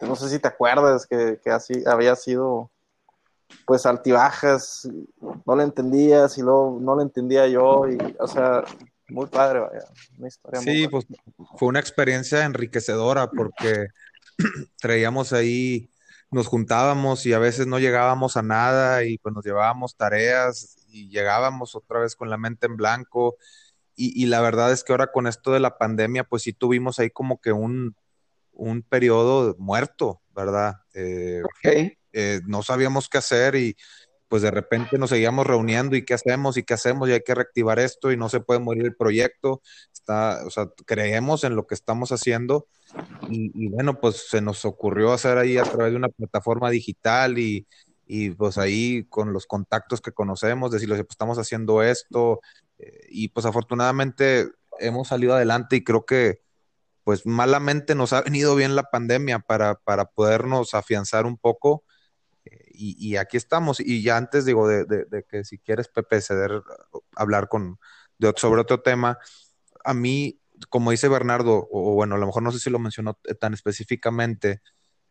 [0.00, 2.70] no sé si te acuerdas que, que así había sido
[3.64, 4.88] pues altibajas,
[5.20, 8.64] no lo entendías y luego no lo entendía yo, y, o sea,
[9.08, 9.84] muy padre, vaya,
[10.18, 11.06] una historia Sí, pues
[11.56, 13.88] fue una experiencia enriquecedora porque
[14.80, 15.90] traíamos ahí,
[16.30, 21.08] nos juntábamos y a veces no llegábamos a nada y pues nos llevábamos tareas y
[21.08, 23.36] llegábamos otra vez con la mente en blanco.
[23.98, 27.08] Y, la verdad es que ahora con esto de la pandemia, pues sí tuvimos ahí
[27.08, 27.96] como que un,
[28.52, 30.82] un periodo muerto, ¿verdad?
[30.92, 31.40] Eh,
[32.12, 33.74] eh, no sabíamos qué hacer y
[34.28, 37.34] pues de repente nos seguíamos reuniendo y qué hacemos y qué hacemos y hay que
[37.34, 39.62] reactivar esto y no se puede morir el proyecto.
[39.92, 42.66] Está, o sea, creemos en lo que estamos haciendo
[43.30, 47.38] y, y bueno, pues se nos ocurrió hacer ahí a través de una plataforma digital
[47.38, 47.66] y,
[48.06, 52.40] y pues ahí con los contactos que conocemos, decirles, pues estamos haciendo esto,
[52.78, 56.40] eh, y pues afortunadamente hemos salido adelante y creo que
[57.04, 61.84] pues malamente nos ha venido bien la pandemia para, para podernos afianzar un poco
[62.76, 63.80] y, aquí estamos.
[63.80, 66.62] Y ya antes digo de, que si quieres Pepe ceder,
[67.16, 67.78] hablar con,
[68.36, 69.18] sobre otro tema,
[69.84, 73.18] a mí, como dice Bernardo, o, bueno, a lo mejor no sé si lo mencionó
[73.40, 74.62] tan específicamente,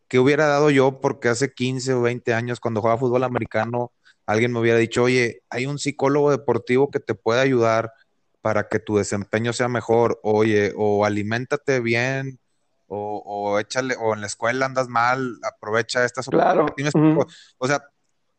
[0.08, 3.92] ¿qué hubiera dado yo porque hace 15 o 20 años cuando jugaba fútbol americano
[4.26, 7.94] alguien me hubiera dicho, oye, hay un psicólogo deportivo que te puede ayudar
[8.42, 12.40] para que tu desempeño sea mejor, oye, o aliméntate bien,
[12.88, 16.66] o, o échale, o en la escuela andas mal, aprovecha estas claro.
[17.58, 17.84] O sea,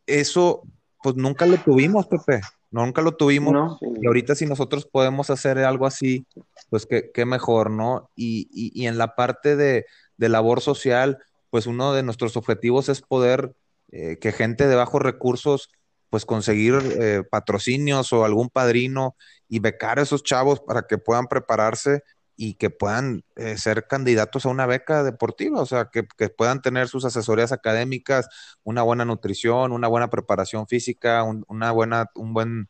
[0.07, 0.63] eso,
[1.03, 3.79] pues nunca lo tuvimos, Pepe, nunca lo tuvimos.
[3.81, 6.27] Y ahorita si nosotros podemos hacer algo así,
[6.71, 8.11] pues qué, mejor, ¿no?
[8.15, 11.19] Y, y, en la parte de, de labor social,
[11.51, 13.55] pues uno de nuestros objetivos es poder
[13.93, 15.71] eh, que gente de bajos recursos,
[16.11, 19.17] pues conseguir eh, patrocinios o algún padrino
[19.49, 22.03] y becar a esos chavos para que puedan prepararse
[22.37, 26.89] y que puedan eh, ser candidatos a una beca deportiva, o sea, que, puedan tener
[26.89, 28.29] sus asesorías académicas,
[28.63, 32.69] una buena nutrición, una buena preparación física, un, una buena, un buen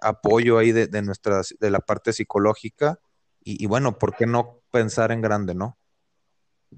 [0.00, 2.98] apoyo ahí de, nuestras, de la parte psicológica.
[3.48, 5.78] Y, bueno, ¿por qué no pensar en grande, no?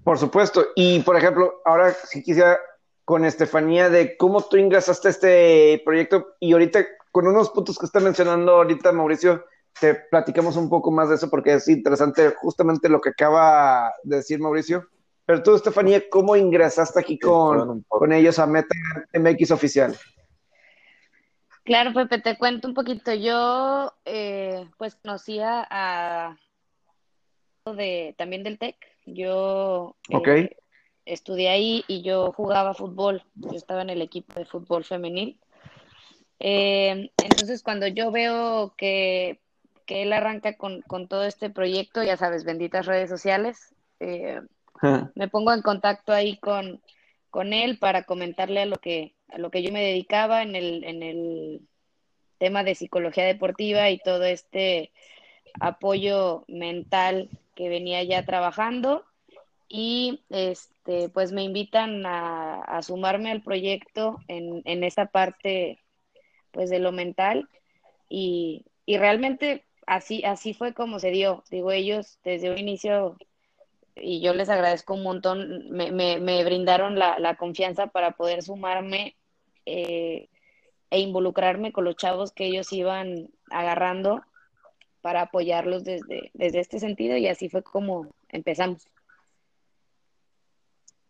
[0.05, 0.66] Por supuesto.
[0.77, 2.59] Y por ejemplo, ahora si quisiera
[3.07, 8.01] con Estefanía de cómo tú ingresaste este proyecto y ahorita con unos puntos que está
[8.01, 9.46] mencionando ahorita Mauricio,
[9.80, 14.16] te platicamos un poco más de eso porque es interesante justamente lo que acaba de
[14.16, 14.88] decir Mauricio.
[15.26, 18.74] Pero tú, Estefanía, ¿cómo ingresaste aquí con, con ellos a Meta
[19.12, 19.94] MX Oficial?
[21.64, 23.12] Claro, Pepe, te cuento un poquito.
[23.12, 26.38] Yo, eh, pues, conocía a,
[27.76, 28.76] de, también del TEC.
[29.04, 30.44] Yo okay.
[30.44, 30.56] Eh,
[31.04, 35.38] estudié ahí y yo jugaba fútbol, yo estaba en el equipo de fútbol femenil.
[36.40, 39.40] Eh, entonces, cuando yo veo que,
[39.88, 44.42] que él arranca con, con, todo este proyecto, ya sabes, benditas redes sociales, eh,
[45.14, 46.83] me pongo en contacto ahí con,
[47.31, 50.85] con él para comentarle a lo que, a lo que yo me dedicaba en el,
[50.85, 51.68] en el
[52.37, 54.92] tema de psicología deportiva y todo este
[55.59, 59.07] apoyo mental que venía ya trabajando.
[59.70, 65.79] Y este pues me invitan a, sumarme al proyecto en, en, esa parte
[66.51, 67.48] pues de lo mental.
[68.11, 73.16] Y, y, realmente así así fue como se dio digo ellos desde un inicio
[73.96, 78.42] y yo les agradezco un montón me, me, me brindaron la, la, confianza para poder
[78.42, 79.16] sumarme
[79.64, 80.29] eh,
[80.90, 84.22] e involucrarme con los chavos que ellos iban agarrando
[85.01, 88.87] para apoyarlos desde, desde este sentido y así fue como empezamos.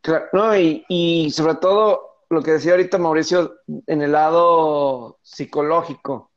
[0.02, 6.27] Claro, no, y, y sobre todo lo que decía ahorita Mauricio en el lado psicológico.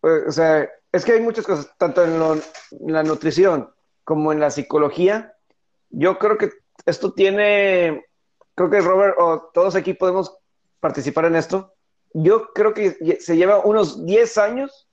[0.00, 2.42] Pues, o sea, es que hay muchas cosas, tanto en,
[2.92, 3.72] la nutrición
[4.04, 5.34] como en la psicología.
[5.90, 6.50] Yo creo que
[6.86, 8.06] esto tiene,
[8.54, 10.36] creo que Robert o todos aquí podemos
[10.80, 11.74] participar en esto.
[12.14, 14.88] Yo creo que se lleva unos 10 años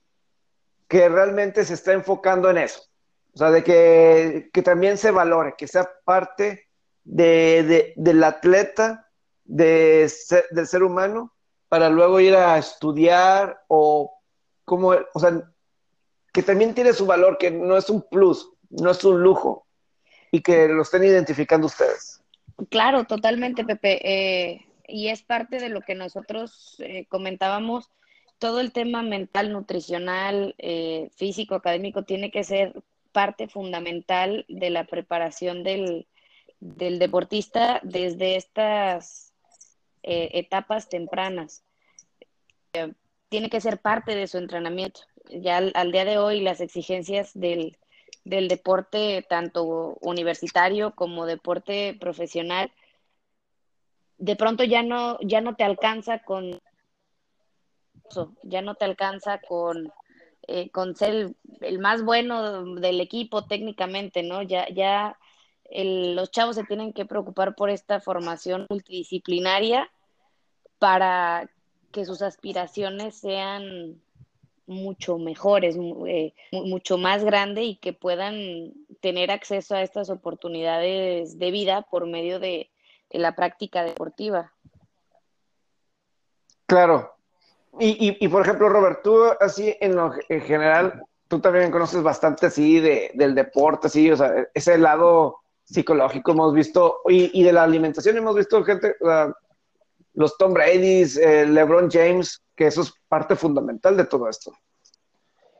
[0.88, 2.82] que realmente se está enfocando en eso.
[3.32, 6.68] O sea, de que, que también se valore, que sea parte
[7.04, 9.08] de, de, del atleta,
[9.44, 10.10] de
[10.50, 11.34] del ser humano,
[11.68, 14.15] para luego ir a estudiar o
[14.66, 15.50] como, o sea,
[16.34, 19.66] que también tiene su valor, que no es un plus, no es un lujo,
[20.30, 22.20] y que lo estén identificando ustedes.
[22.68, 24.00] Claro, totalmente, Pepe.
[24.02, 27.90] Eh, y es parte de lo que nosotros eh, comentábamos.
[28.38, 32.74] Todo el tema mental, nutricional, eh, físico, académico, tiene que ser
[33.12, 36.06] parte fundamental de la preparación del,
[36.60, 39.32] del deportista desde estas
[40.08, 41.64] etapas tempranas.
[43.28, 47.78] Tiene que ser parte de su entrenamiento ya al, día de hoy las exigencias del,
[48.24, 52.72] del deporte, tanto universitario como deporte profesional,
[54.18, 56.60] de pronto ya no, ya no te alcanza con
[58.44, 59.92] ya no te alcanza con,
[60.46, 64.42] eh, con ser el, más bueno del equipo técnicamente, ¿no?
[64.42, 65.18] Ya, ya
[65.72, 69.90] los chavos se tienen que preocupar por esta formación multidisciplinaria
[70.78, 71.50] para
[71.92, 74.00] que sus aspiraciones sean
[74.66, 81.50] mucho mejores, eh, mucho más grande y que puedan tener acceso a estas oportunidades de
[81.50, 82.70] vida por medio de,
[83.10, 84.52] la práctica deportiva.
[86.66, 87.14] Claro.
[87.78, 92.46] Y, y, por ejemplo, Robert, tú así en lo en general, tú también conoces bastante
[92.46, 97.52] así de, del deporte, así, o sea, ese lado psicológico hemos visto, y, y de
[97.52, 98.96] la alimentación hemos visto gente,
[100.16, 104.52] los Tom Brady's, eh, LeBron James, que eso es parte fundamental de todo esto.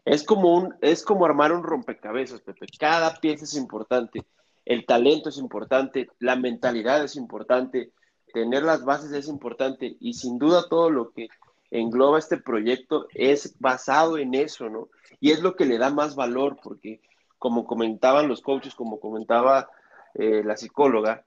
[0.04, 2.66] Es como, un, es como armar un rompecabezas, Pepe.
[2.78, 4.24] Cada pieza es importante.
[4.64, 7.92] El talento es importante, la mentalidad es importante,
[8.32, 11.28] tener las bases es importante y sin duda todo lo que
[11.70, 14.88] engloba este proyecto es basado en eso, ¿no?
[15.20, 17.00] Y es lo que le da más valor porque
[17.38, 19.68] como comentaban los coaches, como comentaba
[20.14, 21.26] eh, la psicóloga,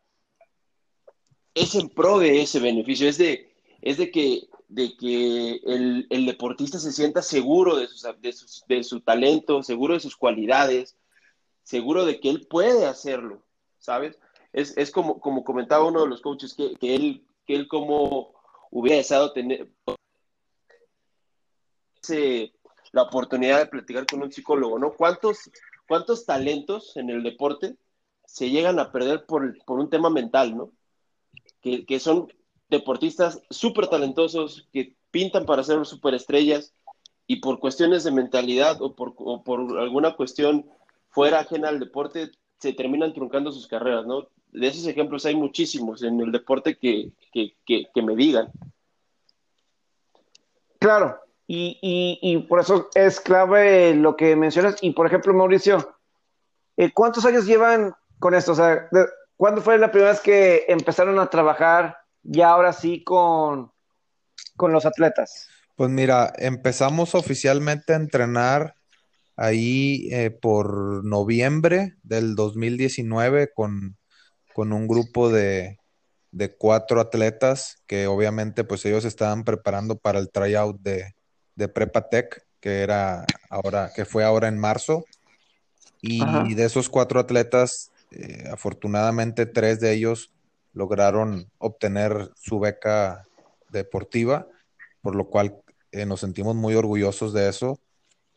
[1.59, 6.77] es en pro de ese beneficio, es de, es de que de que el, deportista
[6.77, 7.87] se sienta seguro de,
[8.67, 10.95] de, su talento, seguro de sus cualidades,
[11.63, 13.43] seguro de que él puede hacerlo,
[13.79, 14.19] ¿sabes?
[14.53, 18.31] Es, como, como comentaba uno de los coaches, que, él, que él como
[18.69, 19.71] hubiera deseado tener
[22.91, 24.93] la oportunidad de platicar con un psicólogo, ¿no?
[24.93, 25.49] ¿Cuántos,
[25.87, 27.75] cuántos talentos en el deporte
[28.25, 30.71] se llegan a perder por, por un tema mental, ¿no?
[31.61, 32.31] Que, que son
[32.69, 36.73] deportistas súper talentosos que pintan para ser superestrellas
[37.27, 40.69] y por cuestiones de mentalidad o por, por alguna cuestión
[41.09, 44.27] fuera ajena al deporte se terminan truncando sus carreras, ¿no?
[44.51, 47.11] De esos ejemplos hay muchísimos en el deporte que,
[47.95, 48.51] me digan.
[50.79, 54.77] Claro, y, por eso es clave lo que mencionas.
[54.81, 55.95] Y por ejemplo, Mauricio,
[56.77, 58.53] eh, ¿cuántos años llevan con esto?
[58.53, 58.89] O sea,
[59.39, 63.71] ¿cuándo fue la primera vez que empezaron a trabajar ya ahora sí con,
[64.57, 65.47] con los atletas?
[65.77, 68.75] Pues mira, empezamos oficialmente a entrenar
[69.37, 73.95] ahí eh, por noviembre del 2019 con,
[74.53, 75.79] con un grupo de,
[76.31, 81.15] de, cuatro atletas que obviamente pues ellos estaban preparando para el tryout de,
[81.55, 85.05] de Prepa Tech, que era ahora, que fue ahora en marzo.
[86.01, 90.31] Y, de esos cuatro atletas, eh, afortunadamente tres de ellos
[90.73, 93.23] lograron obtener su beca
[93.69, 94.47] deportiva,
[95.01, 97.79] por lo cual eh, nos sentimos muy orgullosos de eso.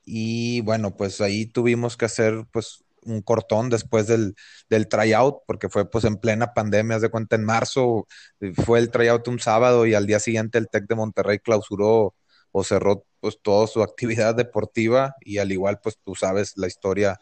[0.04, 4.34] Y bueno, pues ahí tuvimos que hacer pues un cortón después del,
[4.68, 8.06] del tryout, porque fue pues en plena pandemia, haz de cuenta en marzo,
[8.40, 12.14] eh, fue el tryout un sábado y al día siguiente el TEC de Monterrey clausuró
[12.52, 17.18] o cerró pues toda su actividad deportiva y al igual pues tú sabes la historia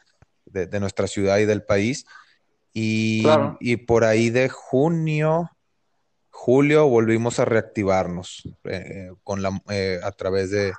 [0.47, 2.05] de, de nuestra ciudad y del país.
[2.73, 3.25] Y,
[3.61, 5.51] y por ahí de junio,
[6.31, 10.73] julio, volvimos a reactivarnos eh, con la, eh, a través de,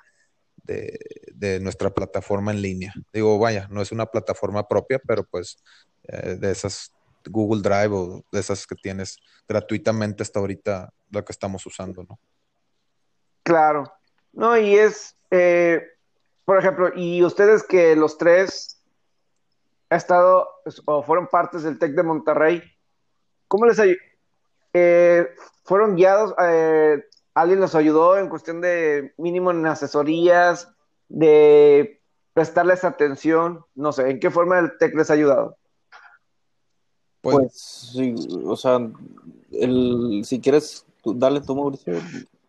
[0.64, 2.94] de, nuestra plataforma en línea.
[3.14, 5.62] Digo, vaya, no es una plataforma propia, pero pues
[6.04, 6.94] eh, de esas
[7.26, 9.18] Google Drive o de esas que tienes
[9.48, 12.20] gratuitamente hasta ahorita, la que estamos usando, ¿no?
[13.44, 13.92] Claro.
[14.34, 15.82] No, y es, eh,
[16.46, 18.81] por ejemplo, y ustedes que los tres
[19.92, 20.48] ha estado
[20.86, 22.64] o fueron partes del TEC de Monterrey,
[23.50, 23.98] ¿cómo les ayudó?
[24.74, 25.28] Eh,
[25.66, 26.34] ¿Fueron guiados?
[26.42, 30.70] Eh, ¿Alguien los ayudó en cuestión de mínimo en asesorías,
[31.10, 32.02] de
[32.34, 33.66] prestarles atención?
[33.76, 35.58] No sé, ¿en qué forma el TEC les ha ayudado?
[37.20, 38.16] Pues, pues sí,
[38.46, 38.80] o sea,
[39.52, 41.96] el, si quieres, dale tú, Mauricio.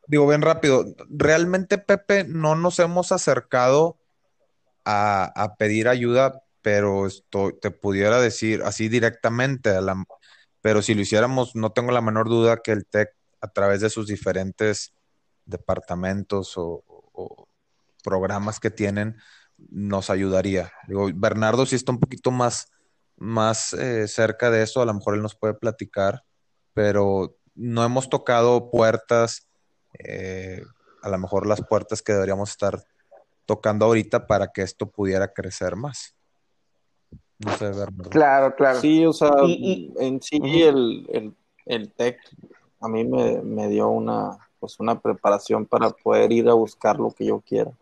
[0.07, 3.97] Digo bien rápido, realmente Pepe no nos hemos acercado
[4.85, 10.05] a, a pedir ayuda, pero esto te pudiera decir así directamente, a la,
[10.61, 13.11] pero si lo hiciéramos, no tengo la menor duda que el TEC
[13.41, 14.95] a través de sus diferentes
[15.45, 16.85] departamentos o,
[18.05, 19.17] programas que tienen
[19.71, 20.73] nos ayudaría.
[20.89, 22.67] Digo, Bernardo sí está un poquito más
[23.23, 26.25] más eh, cerca de eso, a lo mejor él nos puede platicar,
[26.75, 29.47] pero no hemos tocado puertas,
[30.01, 30.63] eh,
[31.03, 32.83] a lo mejor las puertas que deberíamos estar
[33.47, 36.17] tocando ahorita para que esto pudiera crecer más.
[37.45, 38.11] No sé, Bernardo.
[38.11, 38.81] Claro, claro.
[38.81, 41.35] Sí, o sea, en sí el, el,
[41.67, 42.19] el, TEC
[42.81, 47.11] a mí me, me, dio una, pues una preparación para poder ir a buscar lo
[47.11, 47.73] que yo quiera.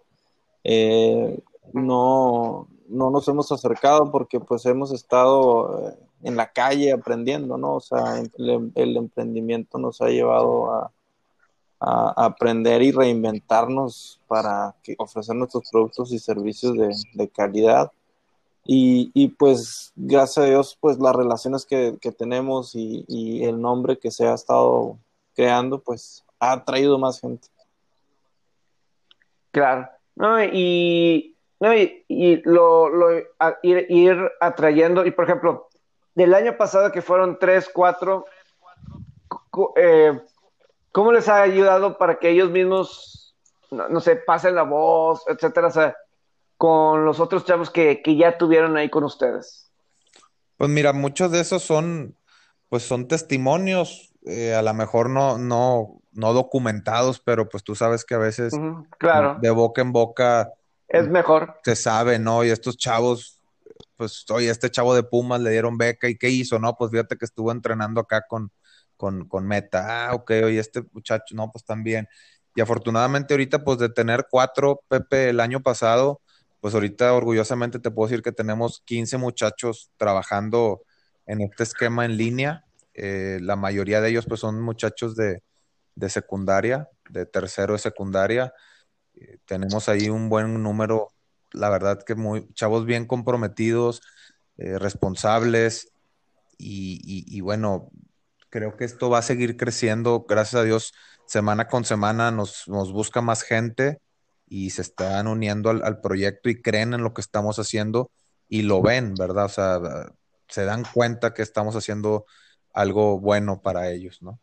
[0.65, 1.41] Eh,
[1.73, 5.95] no, no nos hemos acercado porque pues hemos estado eh,
[6.25, 7.75] en la calle aprendiendo, ¿no?
[7.75, 10.93] O sea, el, emprendimiento nos ha llevado a,
[11.83, 16.77] aprender y reinventarnos para ofrecer nuestros productos y servicios
[17.15, 17.91] de, calidad.
[18.65, 24.11] Y, pues gracias a Dios, pues las relaciones que, tenemos y, y, el nombre que
[24.11, 24.99] se ha estado
[25.35, 27.49] creando, pues ha traído más gente.
[29.51, 32.89] Claro, no, y no, y, lo,
[33.63, 35.69] ir, atrayendo, y por ejemplo,
[36.15, 38.25] del año pasado que fueron tres, cuatro,
[39.77, 40.19] eh,
[40.91, 43.37] ¿cómo les ha ayudado para que ellos mismos,
[43.71, 45.97] no, sé, pasen la voz, etcétera, o sea,
[46.61, 49.73] con los otros chavos que, ya tuvieron ahí con ustedes?
[50.59, 52.19] Pues mira, muchos de esos son,
[52.69, 58.05] pues son testimonios, eh, a lo mejor no, no, no documentados, pero pues tú sabes
[58.05, 58.53] que a veces
[58.99, 59.39] claro.
[59.41, 60.53] de boca en boca
[60.87, 61.59] es mejor.
[61.65, 62.45] Se sabe, ¿no?
[62.45, 63.41] Y estos chavos,
[63.97, 66.59] pues, oye, este chavo de Pumas le dieron beca y ¿qué hizo?
[66.59, 68.53] No, pues fíjate que estuvo entrenando acá con,
[68.99, 70.11] con, con Meta.
[70.11, 72.07] Ah, ok, oye, este muchacho, no, pues también.
[72.55, 76.21] Y afortunadamente ahorita, pues de tener cuatro, Pepe, el año pasado,
[76.61, 80.83] pues ahorita orgullosamente te puedo decir que tenemos 15 muchachos trabajando
[81.27, 82.65] en este esquema en línea.
[82.95, 85.43] Eh, la mayoría de ellos, pues son muchachos de,
[85.95, 88.53] de secundaria, de tercero de secundaria.
[89.45, 91.13] Tenemos ahí un buen número,
[91.53, 94.03] la verdad que muy chavos bien comprometidos,
[94.57, 95.93] eh, responsables.
[96.59, 97.91] Y, bueno,
[98.51, 100.93] creo que esto va a seguir creciendo, gracias a Dios,
[101.27, 103.99] semana con semana nos, busca más gente
[104.51, 108.11] y se están uniendo al, proyecto y creen en lo que estamos haciendo
[108.49, 109.45] y lo ven, ¿verdad?
[109.45, 109.81] O sea,
[110.49, 112.27] se dan cuenta que estamos haciendo
[112.75, 114.41] algo bueno para ellos, ¿no?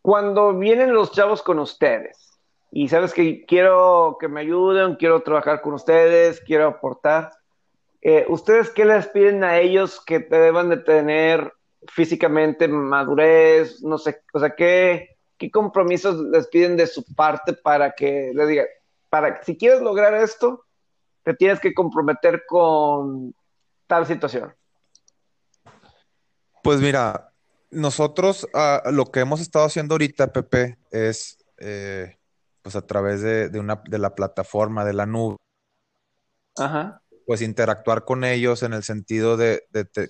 [0.00, 2.24] Cuando vienen los chavos con ustedes,
[2.70, 7.30] y sabes que quiero que me ayuden, quiero trabajar con ustedes, quiero aportar.
[8.00, 11.52] Eh, ¿Ustedes qué les piden a ellos que te deban de tener
[11.88, 13.82] físicamente madurez?
[13.82, 18.48] No sé, o sea, ¿qué, qué compromisos les piden de su parte para que les
[18.48, 18.66] digan,
[19.14, 20.64] para si quieres lograr esto,
[21.22, 23.32] te tienes que comprometer con
[23.86, 24.52] tal situación?
[26.64, 27.32] Pues mira,
[27.70, 32.18] nosotros ah, lo que hemos estado haciendo ahorita, Pepe, es eh,
[32.60, 35.36] pues a través de, una, de la plataforma, de la nube.
[37.24, 39.62] Pues interactuar con ellos en el sentido de,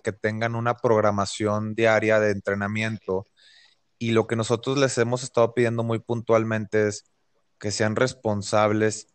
[0.03, 3.27] que tengan una programación diaria de entrenamiento.
[3.99, 7.14] Y lo que nosotros les hemos estado pidiendo muy puntualmente es
[7.65, 9.07] que sean responsables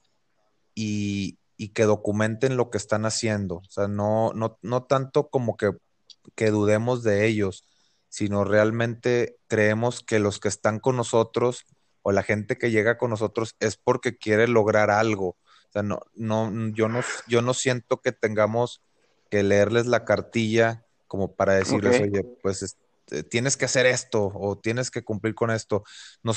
[0.73, 1.37] y,
[1.75, 3.57] que documenten lo que están haciendo.
[3.57, 5.69] O sea, no, no, no tanto como que,
[6.33, 7.63] que dudemos de ellos,
[8.07, 11.67] sino realmente creemos que los que están con nosotros
[12.01, 15.27] o la gente que llega con nosotros es porque quiere lograr algo.
[15.27, 18.81] O sea, no, no, yo no, yo no siento que tengamos
[19.29, 22.63] que leerles la cartilla como para decirles, oye, pues
[23.30, 25.84] tienes que hacer esto o tienes que cumplir con esto.
[26.24, 26.34] No,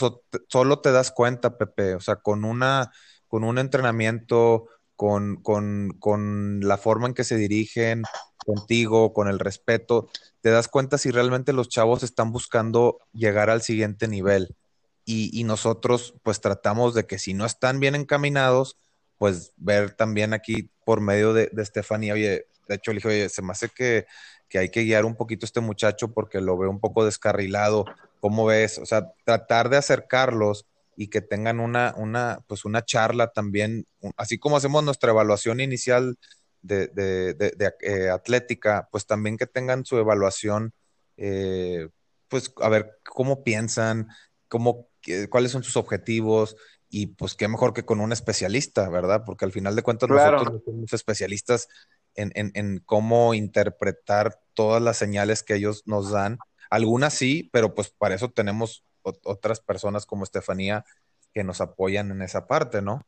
[0.49, 2.93] solo te das cuenta, Pepe, o sea, con una,
[3.29, 4.67] con un entrenamiento,
[4.97, 8.03] con, con, con la forma en que se dirigen
[8.45, 10.09] contigo, con el respeto,
[10.41, 14.57] te das cuenta si realmente los chavos están buscando llegar al siguiente nivel
[15.05, 18.77] y, nosotros pues tratamos de que si no están bien encaminados,
[19.19, 23.43] pues ver también aquí por medio de, de oye, de hecho le dije, oye, se
[23.43, 24.07] me hace que,
[24.53, 27.87] que hay que guiar un poquito a este muchacho porque lo veo un poco descarrilado,
[28.21, 28.77] ¿cómo ves?
[28.77, 33.87] O sea, tratar de acercarlos y que tengan una, una, pues una charla también,
[34.19, 36.19] así como hacemos nuestra evaluación inicial
[36.61, 40.75] de, de, eh, atlética, pues también que tengan su evaluación,
[41.17, 41.89] eh,
[42.29, 44.09] pues a ver cómo piensan,
[44.49, 44.87] cómo,
[45.31, 46.57] cuáles son sus objetivos,
[46.95, 49.23] y pues qué mejor que con un especialista, ¿verdad?
[49.25, 51.69] Porque al final de cuentas nosotros somos especialistas
[52.15, 56.39] en, cómo interpretar todas las señales que ellos nos dan.
[56.71, 60.85] Algunas sí, pero pues para eso tenemos otras personas como Estefanía
[61.33, 63.07] que nos apoyan en esa parte, ¿no?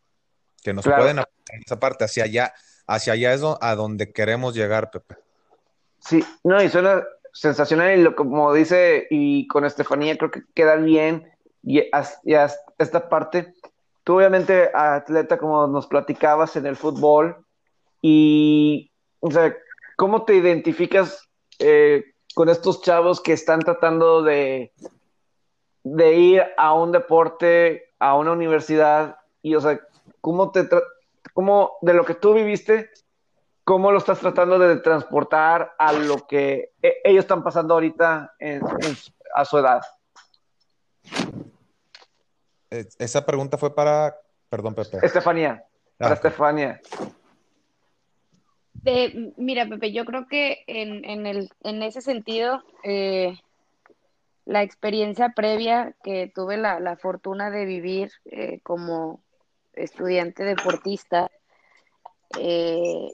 [0.62, 2.54] Que nos pueden apoyar en esa parte, hacia allá,
[2.86, 5.16] hacia allá es a donde queremos llegar, Pepe.
[5.98, 10.76] Sí, no, y suena sensacional y lo como dice, y con Estefanía creo que queda
[10.76, 11.30] bien,
[11.62, 12.34] y, y
[12.78, 13.54] esta parte,
[14.04, 17.44] tú obviamente atleta como nos platicabas en el fútbol,
[18.00, 18.92] y
[19.24, 19.56] o sea,
[19.96, 22.04] ¿cómo te identificas eh,
[22.34, 24.74] con estos chavos que están tratando de,
[25.82, 29.16] de ir a un deporte, a una universidad?
[29.40, 29.80] Y, o sea,
[30.20, 30.68] ¿cómo te
[31.32, 32.90] cómo de lo que tú viviste,
[33.64, 38.34] cómo lo estás tratando de transportar a lo que e, ellos están pasando ahorita
[39.34, 39.80] a su edad?
[42.68, 44.20] Esa pregunta fue para,
[44.50, 44.98] perdón, Pepe.
[45.00, 45.64] Estefanía,
[45.96, 46.80] para ah, Estefanía
[49.36, 53.38] mira, Pepe, yo creo que en, en, el, en ese sentido, eh,
[54.44, 59.20] la experiencia previa que tuve la, la fortuna de vivir eh, como
[59.72, 61.30] estudiante deportista,
[62.38, 63.12] eh,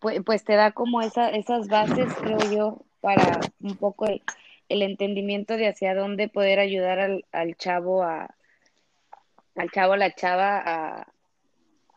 [0.00, 4.22] pues, pues, te da como esa, esas bases, creo yo, para un poco el,
[4.68, 8.34] el entendimiento de hacia dónde poder ayudar al, al chavo a
[9.58, 11.08] al chavo, a la chava a,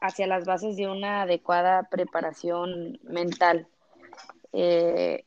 [0.01, 3.67] hacia las bases de una adecuada preparación mental.
[4.51, 5.25] Eh,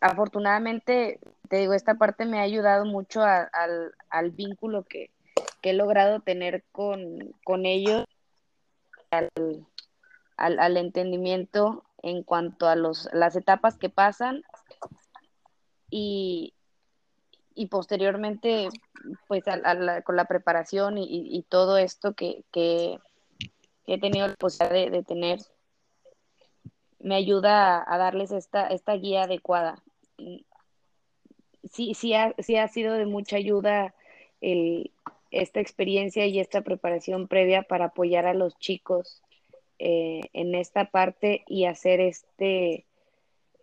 [0.00, 1.18] afortunadamente,
[1.48, 5.10] te digo, esta parte me ha ayudado mucho al, vínculo que,
[5.62, 7.34] he logrado tener con,
[7.64, 8.04] ellos,
[10.36, 14.42] al, entendimiento en cuanto a los, las etapas que pasan
[15.90, 16.54] y,
[17.70, 18.68] posteriormente,
[19.26, 19.44] pues
[20.04, 22.44] con la preparación y, todo esto que,
[23.88, 25.40] he tenido la posibilidad de, tener,
[26.98, 29.82] me ayuda a, darles esta, esta guía adecuada.
[31.70, 33.94] Sí, sí ha, sí ha sido de mucha ayuda
[35.30, 39.22] esta experiencia y esta preparación previa para apoyar a los chicos
[39.78, 42.86] eh, en esta parte y hacer este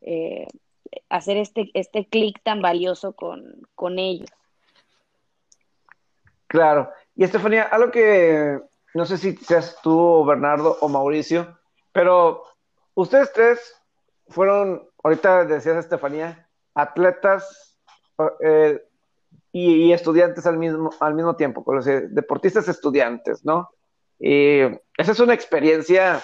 [0.02, 0.48] eh,
[1.10, 4.30] hacer este, este clic tan valioso con, con ellos.
[6.48, 6.90] Claro.
[7.16, 8.60] Y Estefanía, algo que
[8.96, 11.60] no sé si seas tú, Bernardo o Mauricio,
[11.92, 12.44] pero
[12.94, 13.60] ustedes tres
[14.30, 17.78] fueron, ahorita decías Estefanía, atletas
[18.40, 18.82] eh,
[19.52, 21.66] y, estudiantes al mismo, al mismo tiempo,
[22.10, 23.70] deportistas estudiantes, ¿no?
[24.18, 24.62] Y
[24.98, 26.24] esa es una experiencia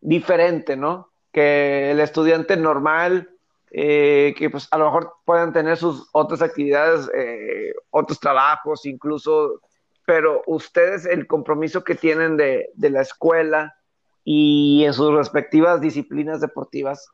[0.00, 1.12] diferente, ¿no?
[1.30, 3.30] Que el estudiante normal,
[3.70, 9.60] eh, que pues a lo mejor puedan tener sus otras actividades, eh, otros trabajos, incluso
[10.06, 13.76] pero ustedes el compromiso que tienen de, la escuela
[14.24, 17.08] y en sus respectivas disciplinas deportivas,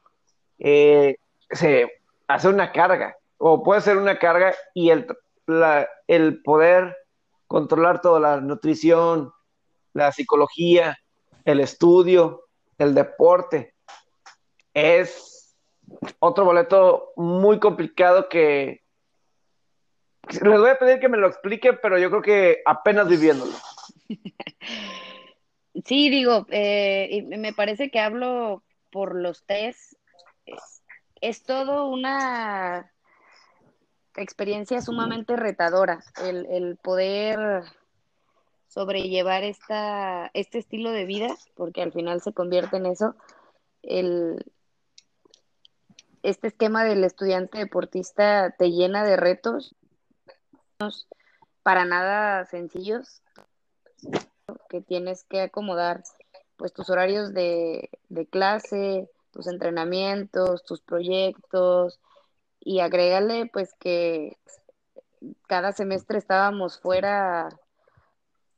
[0.58, 1.16] eh,
[1.50, 1.90] se
[2.28, 5.06] hace una carga, o puede ser una carga y el,
[6.06, 6.96] el poder
[7.48, 9.32] controlar toda la nutrición,
[9.94, 10.98] la psicología,
[11.44, 12.44] el estudio,
[12.78, 13.74] el deporte,
[14.74, 15.56] es
[16.18, 18.81] otro boleto muy complicado que
[20.28, 23.52] les voy a pedir que me lo explique, pero yo creo que apenas viviéndolo.
[25.86, 29.96] Sí, digo, eh, me parece que hablo por los tres.
[31.22, 32.92] Es, todo una
[34.16, 37.64] experiencia sumamente retadora, el, el poder
[38.68, 43.16] sobrellevar esta, este estilo de vida, porque al final se convierte en eso,
[43.82, 44.44] el,
[46.22, 49.74] este esquema del estudiante deportista te llena de retos
[51.62, 53.22] para nada sencillos,
[54.68, 56.02] que tienes que acomodar
[56.56, 57.88] pues tus horarios de,
[58.30, 62.00] clase, tus entrenamientos, tus proyectos
[62.60, 64.36] y agrégale pues que
[65.46, 67.48] cada semestre estábamos fuera,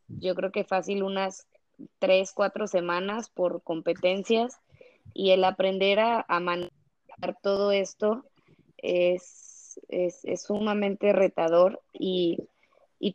[0.09, 1.47] yo creo que fácil unas
[1.99, 4.59] tres, cuatro semanas por competencias
[5.13, 6.71] y el aprender a, a manejar
[7.43, 8.25] todo esto
[8.79, 9.54] es
[9.89, 12.49] es, sumamente retador y,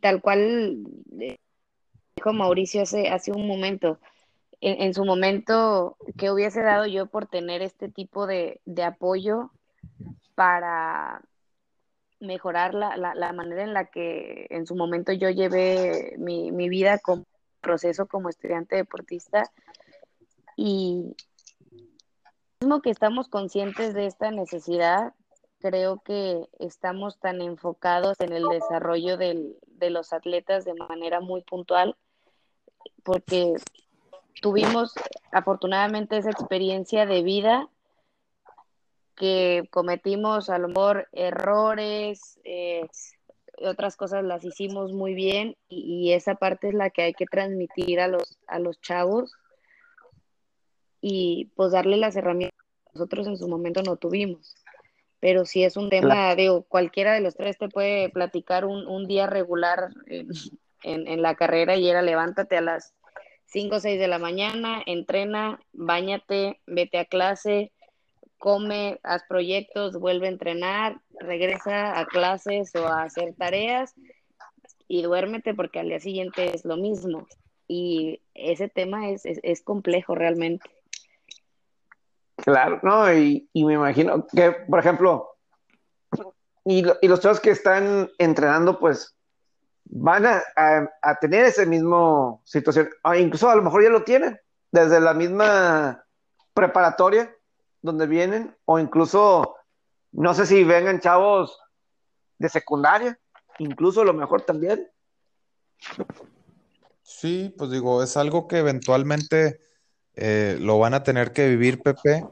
[0.01, 0.83] tal cual
[1.19, 1.37] eh,
[2.15, 3.99] dijo Mauricio hace, hace un momento,
[4.61, 9.51] en, su momento, que hubiese dado yo por tener este tipo de, apoyo
[10.35, 11.21] para,
[12.19, 16.99] mejorar la, la, manera en la que en su momento yo llevé mi, mi vida
[16.99, 17.25] como
[17.61, 19.49] proceso como estudiante deportista
[20.55, 21.15] y
[22.59, 25.13] mismo que estamos conscientes de esta necesidad,
[25.59, 31.41] creo que estamos tan enfocados en el desarrollo del, de los atletas de manera muy
[31.41, 31.95] puntual,
[33.03, 33.53] porque
[34.41, 34.93] tuvimos
[35.31, 37.69] afortunadamente esa experiencia de vida
[39.15, 42.87] que cometimos a lo mejor errores, eh,
[43.61, 47.99] otras cosas las hicimos muy bien y, esa parte es la que hay que transmitir
[47.99, 49.33] a los, a los chavos
[51.01, 54.55] y pues darle las herramientas que nosotros en su momento no tuvimos.
[55.19, 59.07] Pero si es un tema, digo, cualquiera de los tres te puede platicar un, un
[59.07, 60.27] día regular en,
[60.83, 62.93] en, la carrera y era levántate a las
[63.47, 67.71] 5 o 6 de la mañana, entrena, bañate, vete a clase,
[68.37, 73.93] come, haz proyectos, vuelve a entrenar, regresa a clases o a hacer tareas
[74.87, 77.27] y duérmete porque al día siguiente es lo mismo.
[77.67, 80.67] Y ese tema es, es, complejo realmente.
[82.43, 83.11] Claro, ¿no?
[83.13, 85.29] Y, me imagino que, por ejemplo,
[86.65, 89.15] y, y, los chavos que están entrenando, pues
[89.85, 90.41] van a,
[91.01, 94.39] a, tener ese mismo situación, o incluso a lo mejor ya lo tienen,
[94.71, 96.05] desde la misma
[96.53, 97.33] preparatoria,
[97.81, 99.55] donde vienen, o incluso,
[100.11, 101.59] no sé si vengan chavos
[102.37, 103.19] de secundaria,
[103.57, 104.89] incluso lo mejor también.
[107.01, 109.59] Sí, pues digo, es algo que eventualmente
[110.21, 112.25] eh, lo van a tener que vivir, Pepe,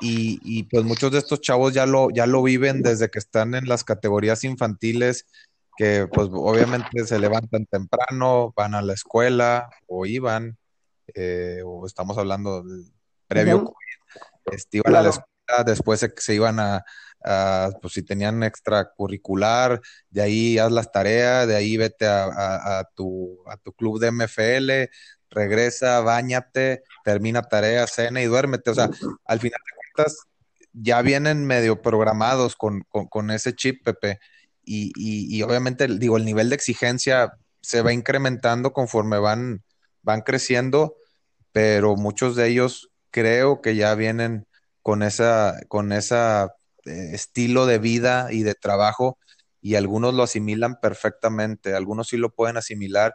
[0.00, 3.54] y, y, pues muchos de estos chavos ya lo, ya lo viven desde que están
[3.54, 5.26] en las categorías infantiles,
[5.78, 10.58] que pues obviamente se levantan temprano, van a la escuela o iban,
[11.14, 12.92] eh, o estamos hablando del
[13.26, 13.72] previo
[14.52, 16.84] este, iban a la escuela, después se, iban a,
[17.80, 19.80] pues si tenían extracurricular,
[20.10, 24.90] de ahí haz las tareas, de ahí vete a, tu, a tu club de MFL,
[25.30, 28.70] regresa, bañate, termina tarea, cena y duérmete.
[28.70, 28.90] O sea,
[29.24, 30.18] al final de cuentas,
[30.72, 34.18] ya vienen medio programados con, ese chip, Pepe.
[34.64, 39.64] Y, y, obviamente, digo, el nivel de exigencia se va incrementando conforme van,
[40.02, 40.96] van creciendo,
[41.52, 44.46] pero muchos de ellos creo que ya vienen
[44.82, 46.54] con esa, con esa
[46.84, 49.18] eh, estilo de vida y de trabajo
[49.60, 53.14] y algunos lo asimilan perfectamente, algunos sí lo pueden asimilar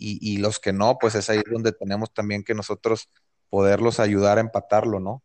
[0.00, 3.10] y, los que no, pues es ahí donde tenemos también que nosotros
[3.50, 5.22] poderlos ayudar a empatarlo, ¿no?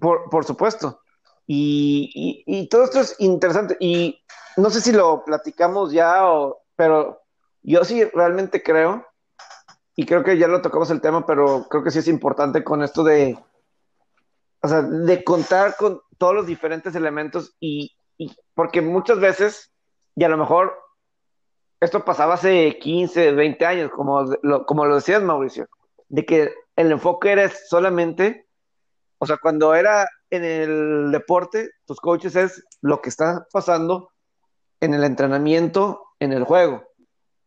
[0.00, 1.02] Por, supuesto.
[1.46, 3.76] Y, y, todo esto es interesante.
[3.80, 4.20] Y
[4.56, 6.22] no sé si lo platicamos ya,
[6.76, 7.22] pero
[7.62, 9.06] yo sí realmente creo
[9.96, 12.84] y creo que ya lo tocamos el tema, pero creo que sí es importante con
[12.84, 13.36] esto de,
[14.62, 17.96] o sea, de contar con todos los diferentes elementos y,
[18.54, 19.72] porque muchas veces,
[20.14, 20.72] y a lo mejor
[21.80, 25.68] esto pasaba hace 15, 20 años, como lo, como lo decías, Mauricio,
[26.08, 28.46] de que el enfoque era solamente,
[29.18, 34.10] o sea, cuando era en el deporte, tus coaches es lo que está pasando
[34.80, 36.84] en el entrenamiento, en el juego.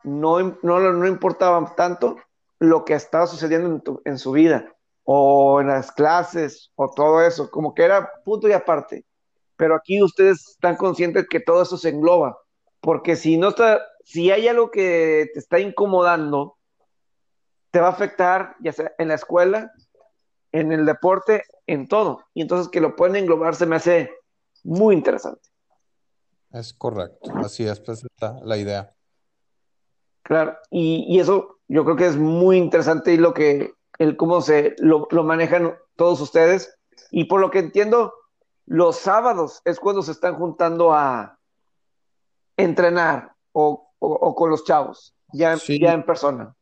[0.03, 2.17] No, no, no importaba tanto
[2.59, 7.73] lo que estaba sucediendo en, su vida, o en las clases, o todo eso, como
[7.73, 9.05] que era punto y aparte.
[9.55, 12.37] Pero aquí ustedes están conscientes que todo eso se engloba,
[12.81, 16.57] porque si no está, si hay algo que te está incomodando,
[17.71, 19.71] te va a afectar, ya sea en la escuela,
[20.51, 22.25] en el deporte, en todo.
[22.33, 24.11] Y entonces que lo pueden englobar se me hace
[24.63, 25.49] muy interesante.
[26.51, 28.93] Es correcto, así es, pues está la idea.
[30.23, 34.41] Claro, y, y, eso yo creo que es muy interesante y lo que, el cómo
[34.41, 36.77] se lo, manejan todos ustedes.
[37.11, 38.13] Y por lo que entiendo,
[38.65, 41.39] los sábados es cuando se están juntando a
[42.63, 43.89] entrenar o,
[44.35, 46.53] con los chavos, ya, ya en persona.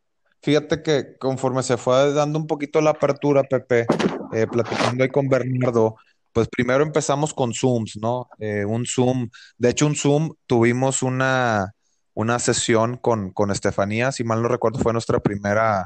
[0.42, 3.86] Fíjate que conforme se fue dando un poquito la apertura, Pepe,
[4.34, 5.96] eh, platicando ahí con Bernardo,
[6.32, 8.30] pues primero empezamos con Zooms, ¿no?
[8.40, 11.74] Eh, un Zoom, de hecho un Zoom tuvimos una,
[12.14, 15.86] una sesión con, con Estefanía, si mal no recuerdo, fue nuestra primera,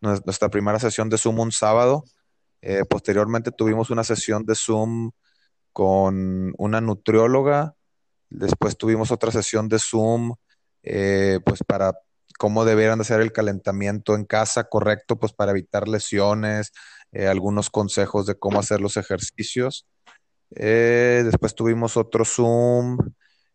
[0.00, 2.04] nuestra primera sesión de Zoom un sábado.
[2.60, 5.10] Eh, posteriormente tuvimos una sesión de Zoom
[5.72, 7.74] con una nutrióloga.
[8.34, 10.34] Después tuvimos otra sesión de Zoom,
[10.82, 11.92] eh, pues para
[12.38, 16.72] cómo debieran de hacer el calentamiento en casa correcto, pues para evitar lesiones,
[17.12, 19.86] eh, algunos consejos de cómo hacer los ejercicios.
[20.50, 22.98] después tuvimos otro Zoom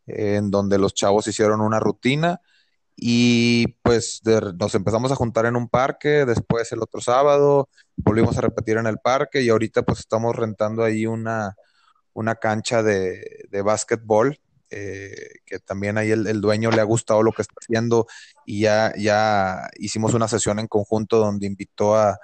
[0.08, 2.42] en donde los chavos hicieron una rutina
[3.00, 4.22] y pues
[4.58, 8.88] nos empezamos a juntar en un parque, después el otro sábado volvimos a repetir en
[8.88, 11.56] el parque y ahorita pues estamos rentando ahí una,
[12.14, 14.40] una cancha de, de básquetbol,
[14.70, 18.06] eh, que también ahí el, dueño le ha gustado lo que está haciendo
[18.46, 22.20] y ya, ya hicimos una sesión en conjunto donde invitó a,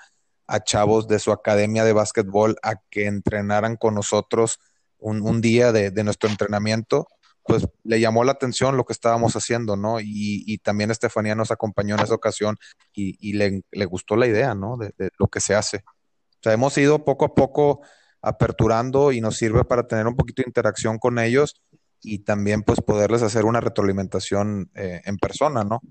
[0.66, 4.60] chavos de su academia de básquetbol a que entrenaran con nosotros
[5.00, 7.08] un, día de, nuestro entrenamiento
[7.44, 9.98] pues le llamó la atención lo que estábamos haciendo, ¿no?
[10.00, 12.58] Y, también Estefanía nos acompañó en esa ocasión
[12.94, 14.78] y, le, gustó la idea, ¿no?
[14.78, 15.78] De, de, lo que se hace.
[15.78, 17.82] O sea, hemos ido poco a poco
[18.22, 21.62] aperturando y nos sirve para tener un poquito de interacción con ellos
[22.04, 25.82] y también pues poderles hacer una retroalimentación eh, en persona, ¿no?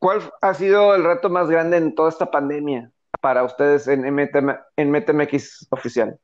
[0.00, 2.90] ¿Cuál ha sido el reto más grande en toda esta pandemia
[3.20, 6.18] para ustedes en, MTM, en MTMX oficial?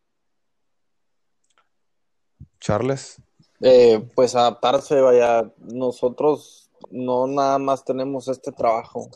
[2.61, 3.21] Charles.
[3.61, 9.09] Eh, pues adaptarse, vaya, nosotros no nada más tenemos este trabajo.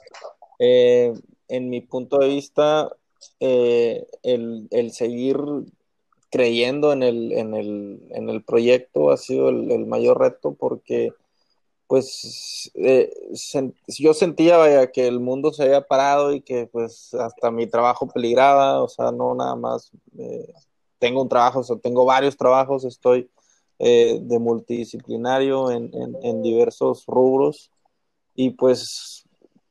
[0.58, 1.12] Eh,
[1.48, 2.90] en mi punto de vista,
[3.40, 5.36] eh, el, seguir
[6.36, 11.14] creyendo en el, en el, proyecto ha sido el, mayor reto porque
[11.86, 13.10] pues eh,
[13.86, 18.06] yo sentía vaya, que el mundo se había parado y que pues hasta mi trabajo
[18.06, 20.52] peligraba, o sea, no nada más eh,
[20.98, 23.30] tengo un trabajo, o sea, tengo varios trabajos, estoy
[23.78, 25.90] de multidisciplinario en,
[26.22, 27.70] en diversos rubros
[28.34, 29.26] y pues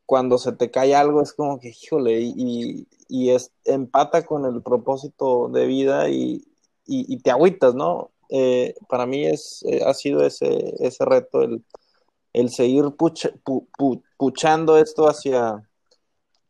[0.05, 4.61] cuando se te cae algo es como que, híjole, y, y es, empata con el
[4.61, 6.43] propósito de vida y,
[7.21, 8.11] te agüitas, ¿no?
[8.29, 11.63] Eh, para mí es, eh, ha sido ese, ese reto, el,
[12.33, 12.85] el seguir
[14.17, 15.69] puchando esto hacia,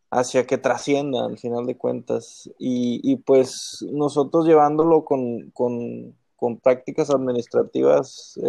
[0.10, 2.50] hacia que trascienda al final de cuentas.
[2.58, 8.40] Y, pues nosotros llevándolo con, con, con prácticas administrativas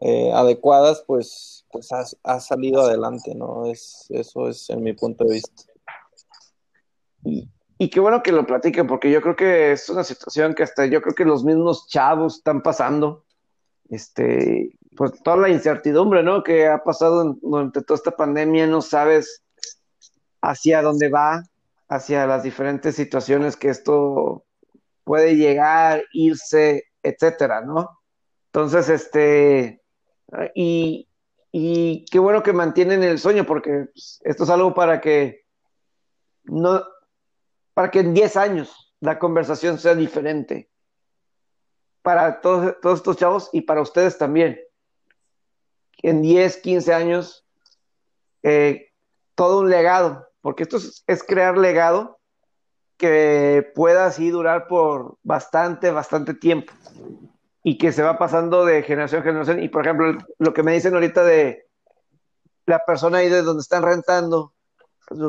[0.00, 3.66] eh, adecuadas, pues, pues ha, salido adelante, ¿no?
[3.66, 5.64] Es, eso es en mi punto de vista.
[7.78, 10.86] Y, qué bueno que lo platiquen, porque yo creo que es una situación que hasta
[10.86, 13.24] yo creo que los mismos chavos están pasando.
[13.88, 16.42] Este, pues toda la incertidumbre, ¿no?
[16.42, 19.42] Que ha pasado durante toda esta pandemia, no sabes
[20.40, 21.42] hacia dónde va,
[21.88, 24.44] hacia las diferentes situaciones que esto
[25.04, 28.00] puede llegar, irse, etcétera, ¿no?
[28.46, 29.82] Entonces, este,
[30.54, 31.08] y,
[31.50, 35.44] y qué bueno que mantienen el sueño, porque pues, esto es algo para que
[36.44, 36.82] no,
[37.74, 40.70] para que en 10 años la conversación sea diferente.
[42.02, 44.60] Para todos, todos estos chavos y para ustedes también.
[46.02, 47.44] En 10, 15 años,
[48.42, 48.92] eh,
[49.34, 52.20] todo un legado, porque esto es, crear legado
[52.96, 56.72] que pueda así durar por bastante, bastante tiempo
[57.62, 59.62] y que se va pasando de generación a generación.
[59.62, 61.66] Y por ejemplo, lo que me dicen ahorita de
[62.66, 64.53] la persona ahí de donde están rentando,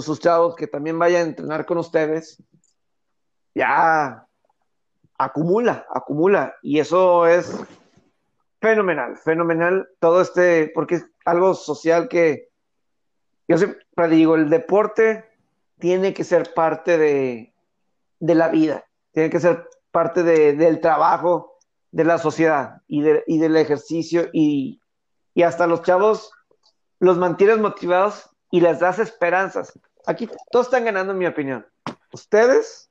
[0.01, 2.41] sus chavos que también vayan a entrenar con ustedes,
[3.53, 4.27] ya
[5.17, 6.55] acumula, acumula.
[6.61, 7.55] Y eso es
[8.59, 12.49] fenomenal, fenomenal todo este, porque es algo social que
[13.47, 15.25] yo siempre digo, el deporte
[15.79, 17.53] tiene que ser parte de,
[18.19, 21.57] de la vida, tiene que ser parte del trabajo
[21.91, 24.81] de la sociedad y, y del ejercicio y,
[25.33, 26.31] y hasta los chavos
[26.99, 29.78] los mantienes motivados y les das esperanzas.
[30.06, 31.68] Aquí todos están ganando, en mi opinión.
[32.14, 32.89] Ustedes,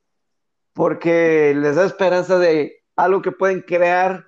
[0.75, 4.27] porque les da esperanza de algo que pueden crear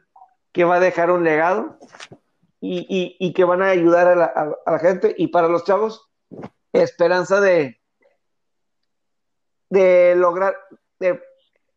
[0.53, 1.79] que va a dejar un legado
[2.63, 5.15] y, que van a ayudar a la, gente.
[5.19, 6.09] Y para los chavos,
[6.73, 7.83] esperanza de,
[9.69, 10.57] de lograr,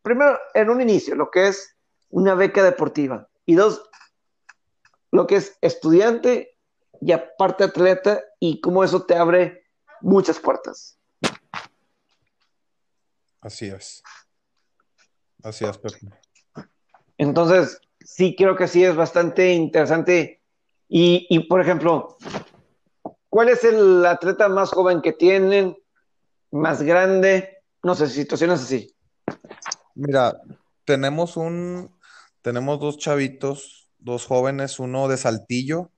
[0.01, 1.76] primero, en un inicio, lo que es
[2.07, 3.28] una beca deportiva.
[3.45, 3.84] Y dos,
[5.12, 6.57] lo que es estudiante
[7.01, 9.65] y aparte atleta y cómo eso te abre
[10.01, 10.97] muchas puertas.
[13.41, 14.03] Así es.
[15.43, 15.99] Así es, Pepe.
[17.17, 20.41] Entonces, sí creo que sí es bastante interesante.
[20.87, 22.17] Y, por ejemplo,
[23.29, 25.77] ¿cuál es el atleta más joven que tienen?
[26.51, 27.57] ¿Más grande?
[27.83, 28.95] No sé, situaciones así.
[29.93, 30.41] Mira,
[30.83, 31.95] tenemos un,
[32.41, 35.91] tenemos dos chavitos, dos jóvenes, uno de Saltillo,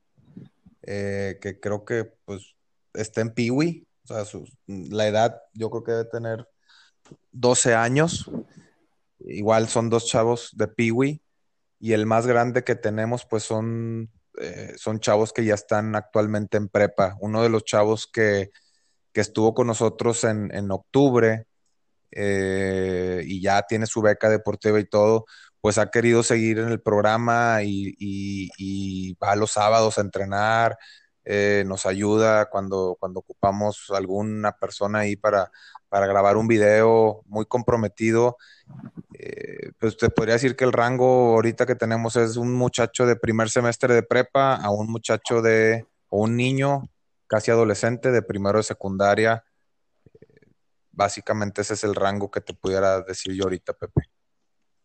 [0.83, 2.55] eh, que creo que pues
[2.93, 6.47] está en Piwi, o sea, la edad yo creo que debe tener
[7.31, 8.29] 12 años,
[9.19, 11.21] igual son dos chavos de Piwi,
[11.79, 16.57] y el más grande que tenemos pues son, eh, son chavos que ya están actualmente
[16.57, 17.17] en prepa.
[17.21, 18.51] Uno de los chavos que,
[19.13, 21.45] estuvo con nosotros en, en octubre
[22.11, 25.25] eh, y ya tiene su beca deportiva y todo,
[25.61, 30.77] pues ha querido seguir en el programa y, va los sábados a entrenar,
[31.23, 35.51] eh, nos ayuda cuando, cuando ocupamos alguna persona ahí para,
[35.89, 38.37] para grabar un video muy comprometido.
[39.19, 43.15] eh, pues te podría decir que el rango ahorita que tenemos es un muchacho de
[43.15, 46.89] primer semestre de prepa a un muchacho de, o un niño
[47.27, 49.43] casi adolescente de primero de secundaria.
[50.91, 54.10] básicamente ese es el rango que te pudiera decir yo ahorita, Pepe.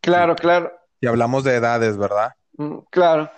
[0.07, 0.73] Claro, claro.
[1.01, 2.31] Y hablamos de edades, ¿verdad?
[2.57, 3.29] Mm, claro,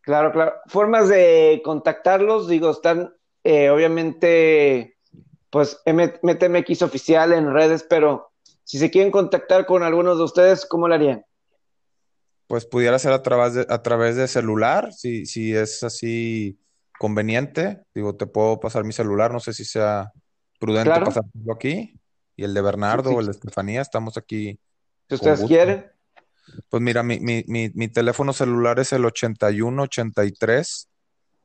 [0.00, 0.54] claro, claro.
[0.66, 3.14] Formas de contactarlos, digo, están
[3.44, 4.98] eh, obviamente,
[5.48, 8.32] pues MTMX oficial en redes, pero
[8.64, 11.24] si se quieren contactar con algunos de ustedes, ¿cómo lo harían?
[12.48, 16.58] Pues pudiera ser a través de, a través de celular, si, si es así
[16.98, 17.80] conveniente.
[17.94, 20.10] Digo, te puedo pasar mi celular, no sé si sea
[20.58, 21.94] prudente pasarlo aquí.
[22.34, 24.58] Y el de Bernardo o el de Estefanía, estamos aquí.
[25.08, 25.97] Si ustedes quieren.
[26.68, 30.88] Pues mira, mi, mi, mi, teléfono celular es el 81 83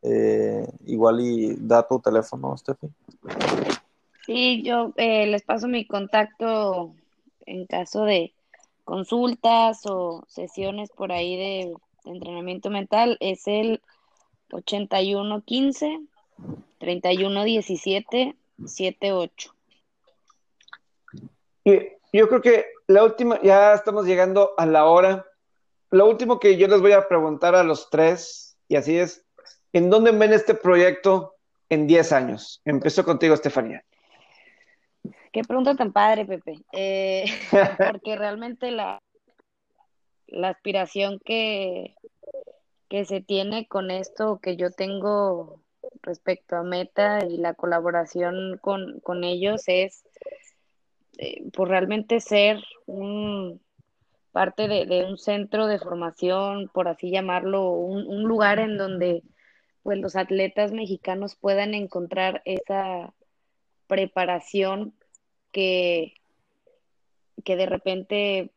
[0.01, 2.89] Eh, igual y da tu teléfono, Steffi.
[4.27, 6.95] Sí, yo eh, les paso mi contacto
[7.47, 8.33] en caso de
[8.85, 13.17] consultas o sesiones por ahí de, entrenamiento mental.
[13.21, 13.83] Es el
[14.53, 16.01] 8115
[16.79, 18.35] 3117
[18.67, 19.55] 78.
[21.65, 21.73] Y
[22.13, 25.27] yo creo que la última, ya estamos llegando a la hora.
[25.91, 29.25] Lo último que yo les voy a preguntar a los tres, y así es,
[29.73, 31.35] ¿en dónde ven este proyecto
[31.69, 32.61] en 10 años?
[32.65, 33.85] Empezó contigo, Estefanía.
[35.35, 36.61] Qué pregunta tan padre, Pepe.
[36.73, 37.25] Eh,
[37.93, 39.03] porque realmente la,
[40.29, 41.97] la aspiración que,
[42.89, 45.61] que se tiene con esto que yo tengo
[46.03, 50.05] respecto a Meta y la colaboración con, ellos es
[51.19, 53.61] eh, pues realmente ser un
[54.31, 59.25] parte de, un centro de formación, por así llamarlo, un, un lugar en donde
[59.83, 63.13] pues los atletas mexicanos puedan encontrar esa
[63.89, 64.95] preparación
[65.55, 66.15] que,
[67.45, 68.51] que de repente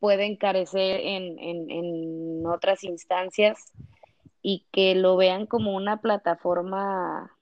[0.00, 3.72] pueden carecer en, en, otras instancias
[4.42, 7.32] y que lo vean como una plataforma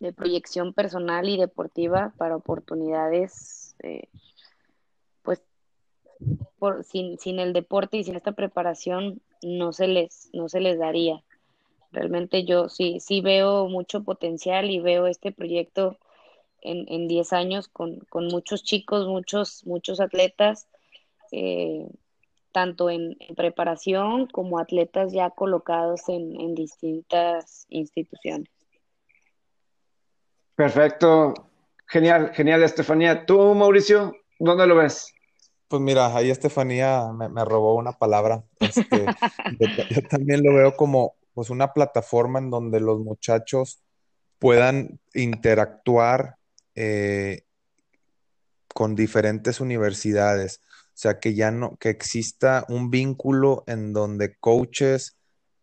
[0.00, 4.08] de proyección personal y deportiva para oportunidades, eh,
[5.22, 5.42] pues
[6.58, 10.78] por, sin, sin el deporte y sin esta preparación no se les, no se les
[10.78, 11.22] daría.
[11.92, 15.96] Realmente yo sí, sí veo mucho potencial y veo este proyecto
[16.64, 20.66] en, en 10 años con, con, muchos chicos, muchos, muchos atletas,
[21.30, 21.86] eh,
[22.52, 28.48] tanto en, preparación como atletas ya colocados en, en distintas instituciones.
[30.56, 31.34] Perfecto,
[31.86, 33.26] genial, genial, Estefanía.
[33.26, 35.12] ¿Tú, Mauricio, dónde lo ves?
[35.68, 38.44] Pues mira, ahí Estefanía me, robó una palabra.
[38.60, 39.06] Este,
[39.90, 43.82] yo, también lo veo como pues una plataforma en donde los muchachos
[44.38, 46.36] puedan interactuar
[46.74, 47.42] eh,
[48.74, 50.60] con diferentes universidades.
[50.88, 55.16] O sea, que ya no, que exista un vínculo en donde coaches,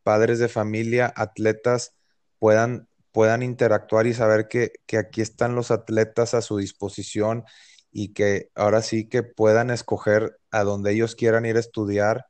[0.03, 1.93] padres de familia, atletas
[2.39, 7.43] puedan, puedan interactuar y saber que, aquí están los atletas a su disposición
[7.91, 12.25] y que ahora sí que puedan escoger a donde ellos quieran ir a estudiar,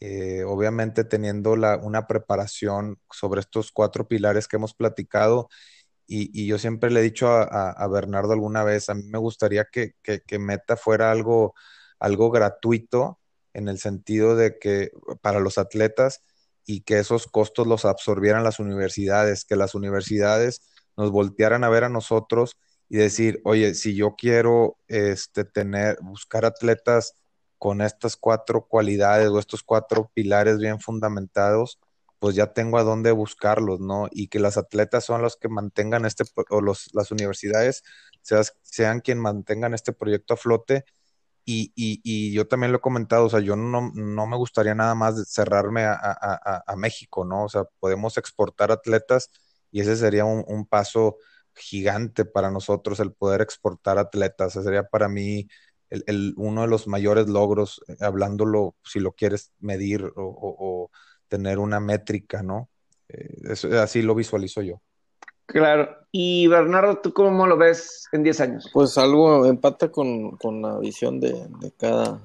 [0.00, 5.48] eh, obviamente teniendo la, una preparación sobre estos cuatro pilares que hemos platicado
[6.08, 9.94] y, yo siempre le he dicho a, Bernardo alguna vez, a mí me gustaría que,
[10.38, 11.54] Meta fuera algo,
[11.98, 13.20] algo gratuito
[13.52, 14.90] en el sentido de que
[15.20, 16.22] para los atletas
[16.64, 20.62] y que esos costos los absorbieran las universidades, que las universidades
[20.96, 22.56] nos voltearan a ver a nosotros
[22.88, 27.14] y decir, oye, si yo quiero este, tener, buscar atletas
[27.58, 31.78] con estas cuatro cualidades o estos cuatro pilares bien fundamentados,
[32.18, 34.08] pues ya tengo a dónde buscarlos, ¿no?
[34.10, 37.82] Y que las atletas son los que mantengan este, o los, las universidades
[38.62, 40.84] sean, quien mantengan este proyecto a flote.
[41.44, 44.94] Y, y, yo también lo he comentado, o sea, yo no, no me gustaría nada
[44.94, 45.96] más cerrarme a,
[46.66, 47.44] a, México, ¿no?
[47.44, 49.30] O sea, podemos exportar atletas
[49.70, 51.16] y ese sería un, un paso
[51.54, 54.56] gigante para nosotros, el poder exportar atletas.
[54.56, 55.48] Ese sería para mí
[55.88, 60.90] el, el, uno de los mayores logros, eh, hablándolo, si lo quieres medir o
[61.28, 62.68] tener una métrica, ¿no?
[63.08, 64.80] Eh, así lo visualizo yo.
[65.46, 65.88] Claro.
[66.12, 68.70] Y Bernardo, ¿tú cómo lo ves en 10 años?
[68.72, 71.48] Pues algo empata con, la visión de,
[71.78, 72.20] cada,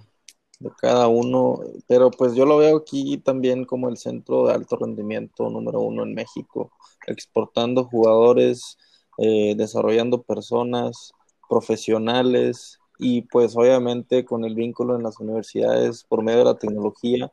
[0.60, 4.78] de cada uno, pero pues yo lo veo aquí también como el centro de alto
[4.78, 6.72] rendimiento número uno en México,
[7.08, 8.78] exportando jugadores
[9.18, 11.14] eh, desarrollando personas
[11.48, 17.32] profesionales y pues obviamente con el vínculo en las universidades por medio de la tecnología,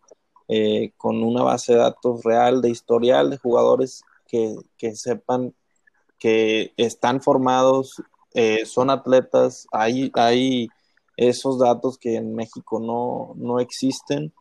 [0.52, 5.54] eh, con una base de datos real de historial de jugadores que, que sepan
[6.18, 8.02] que están formados,
[8.34, 10.68] eh, son atletas, hay, hay
[11.16, 14.32] esos datos que en México no, no existen.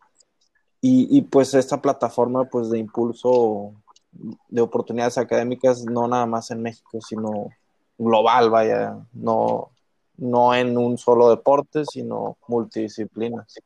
[0.81, 3.73] Y, y, pues esta plataforma pues de impulso
[4.47, 7.49] de oportunidades académicas no nada más en México, sino
[7.97, 9.69] global, vaya, no,
[10.17, 13.59] no en un solo deporte, sino multidisciplinas.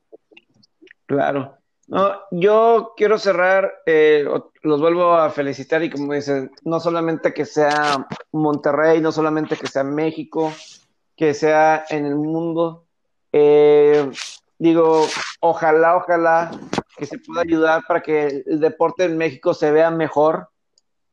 [1.06, 1.63] Claro.
[1.88, 4.26] No, yo quiero cerrar, eh,
[4.62, 9.68] los vuelvo a felicitar y como dicen, no solamente que sea Monterrey, no solamente que
[9.68, 10.54] sea México,
[11.16, 12.86] que sea en el mundo.
[13.34, 14.10] Eh,
[14.58, 15.06] digo,
[15.42, 16.52] ojalá, ojalá
[16.96, 20.50] que se pueda ayudar para que el deporte en México se vea mejor,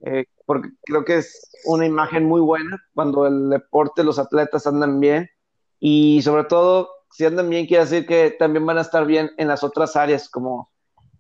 [0.03, 5.01] eh, porque creo que es una imagen muy buena cuando el deporte, los atletas andan
[5.01, 5.31] bien
[5.81, 9.49] y sobre todo si andan bien, quiere decir que también van a estar bien en
[9.49, 10.71] las otras áreas, como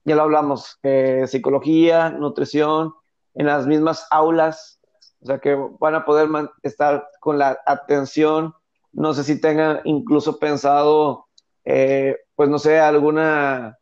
[0.05, 2.95] ya lo hablamos, eh, psicología, nutrición,
[3.35, 4.81] en las mismas aulas,
[5.23, 6.29] o sea que van a poder
[6.63, 8.55] estar con la atención.
[8.93, 11.27] No sé si tengan incluso pensado,
[11.65, 13.79] eh, pues no sé, alguna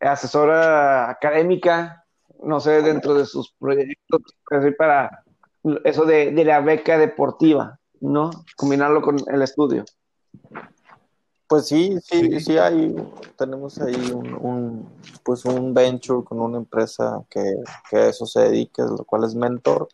[0.00, 2.04] asesora académica,
[2.42, 4.22] no sé, dentro de sus proyectos,
[4.76, 5.24] para
[5.84, 8.30] eso de, de la beca deportiva, ¿no?
[8.56, 9.84] Combinarlo con el estudio.
[11.48, 12.94] Pues sí, sí, sí, hay,
[13.36, 14.86] tenemos ahí un,
[15.24, 17.40] pues un venture con una empresa que,
[17.92, 19.88] a eso se dedica, lo cual es Mentor,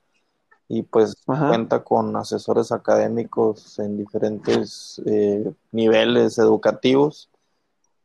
[0.66, 7.30] y pues cuenta con asesores académicos en diferentes eh, niveles educativos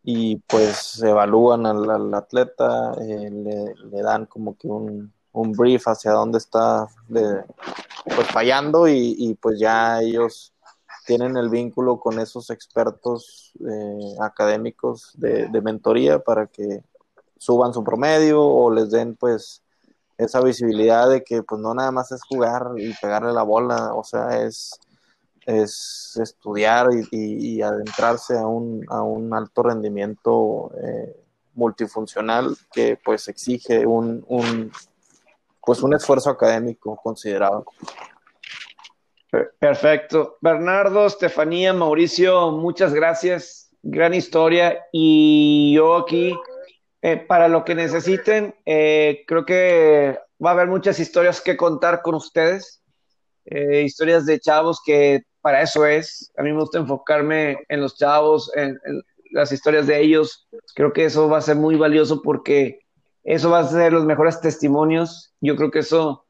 [0.04, 6.38] y pues evalúan al, atleta, eh, le, dan como que un, un, brief hacia dónde
[6.38, 10.54] está pues fallando y, y pues ya ellos
[11.10, 16.84] tienen el vínculo con esos expertos eh, académicos de, mentoría para que
[17.36, 19.64] suban su promedio o les den pues
[20.20, 24.04] esa visibilidad de que pues no nada más es jugar y pegarle la bola, o
[24.04, 24.80] sea, es,
[25.48, 31.16] es estudiar y, adentrarse a un, a un, alto rendimiento eh,
[31.56, 34.72] multifuncional que pues exige un, un,
[35.66, 37.66] pues un esfuerzo académico considerado.
[39.32, 40.38] Perfecto.
[40.42, 43.70] Bernardo, Estefanía, Mauricio, muchas gracias.
[43.84, 44.86] Gran historia.
[44.92, 46.36] Y yo aquí,
[47.02, 52.02] eh, para lo que necesiten, eh, creo que va a haber muchas historias que contar
[52.02, 52.82] con ustedes.
[53.46, 56.32] Eh, historias de chavos que para eso es.
[56.38, 59.02] A mí me gusta enfocarme en los chavos, en, en
[59.32, 60.48] las historias de ellos.
[60.74, 62.80] Creo que eso va a ser muy valioso porque
[63.24, 65.34] eso va a ser los mejores testimonios.
[65.40, 66.26] Yo creo que eso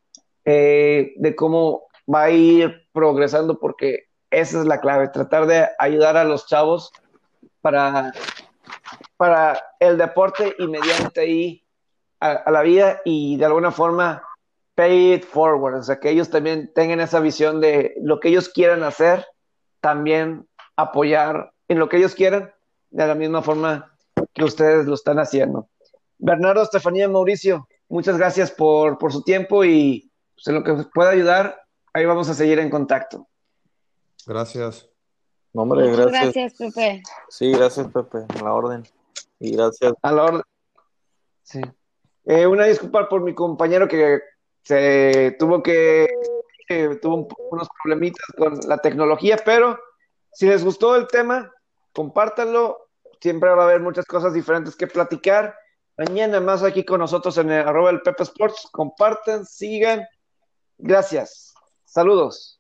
[0.45, 6.25] de cómo va a ir progresando porque esa es la clave, tratar de ayudar a
[6.25, 6.91] los chavos
[7.61, 8.11] para,
[9.17, 11.63] para el deporte y mediante ahí
[12.19, 14.21] a, la vida y de alguna forma
[14.75, 18.49] pay it forward, o sea, que ellos también tengan esa visión de lo que ellos
[18.49, 19.25] quieran hacer,
[19.81, 22.53] también apoyar en lo que ellos quieran,
[22.89, 23.93] de la misma forma
[24.33, 25.69] que ustedes lo están haciendo.
[26.17, 31.09] Bernardo, Estefanía, Mauricio, muchas gracias por, por su tiempo y pues, en lo que pueda
[31.11, 31.61] ayudar,
[31.99, 33.27] ahí vamos a seguir en contacto.
[34.25, 34.89] Gracias.
[35.53, 36.11] hombre, gracias.
[36.11, 37.03] Gracias, Pepe.
[37.29, 38.83] Sí, gracias, Pepe, a la orden.
[39.39, 39.93] Y gracias.
[40.01, 40.41] A la orden.
[41.43, 41.61] Sí.
[42.25, 44.21] Eh, una disculpa por mi compañero que
[44.63, 46.07] se tuvo que,
[47.01, 49.79] tuvo unos problemitas con la tecnología, pero
[50.31, 51.51] si les gustó el tema,
[51.93, 52.89] compártanlo.
[53.19, 55.55] Siempre va a haber muchas cosas diferentes que platicar.
[55.97, 58.69] Mañana más aquí con nosotros en el arroba el Pepe Sports.
[58.71, 60.05] Compartan, sigan.
[60.77, 61.48] Gracias.
[61.89, 62.58] Saludos.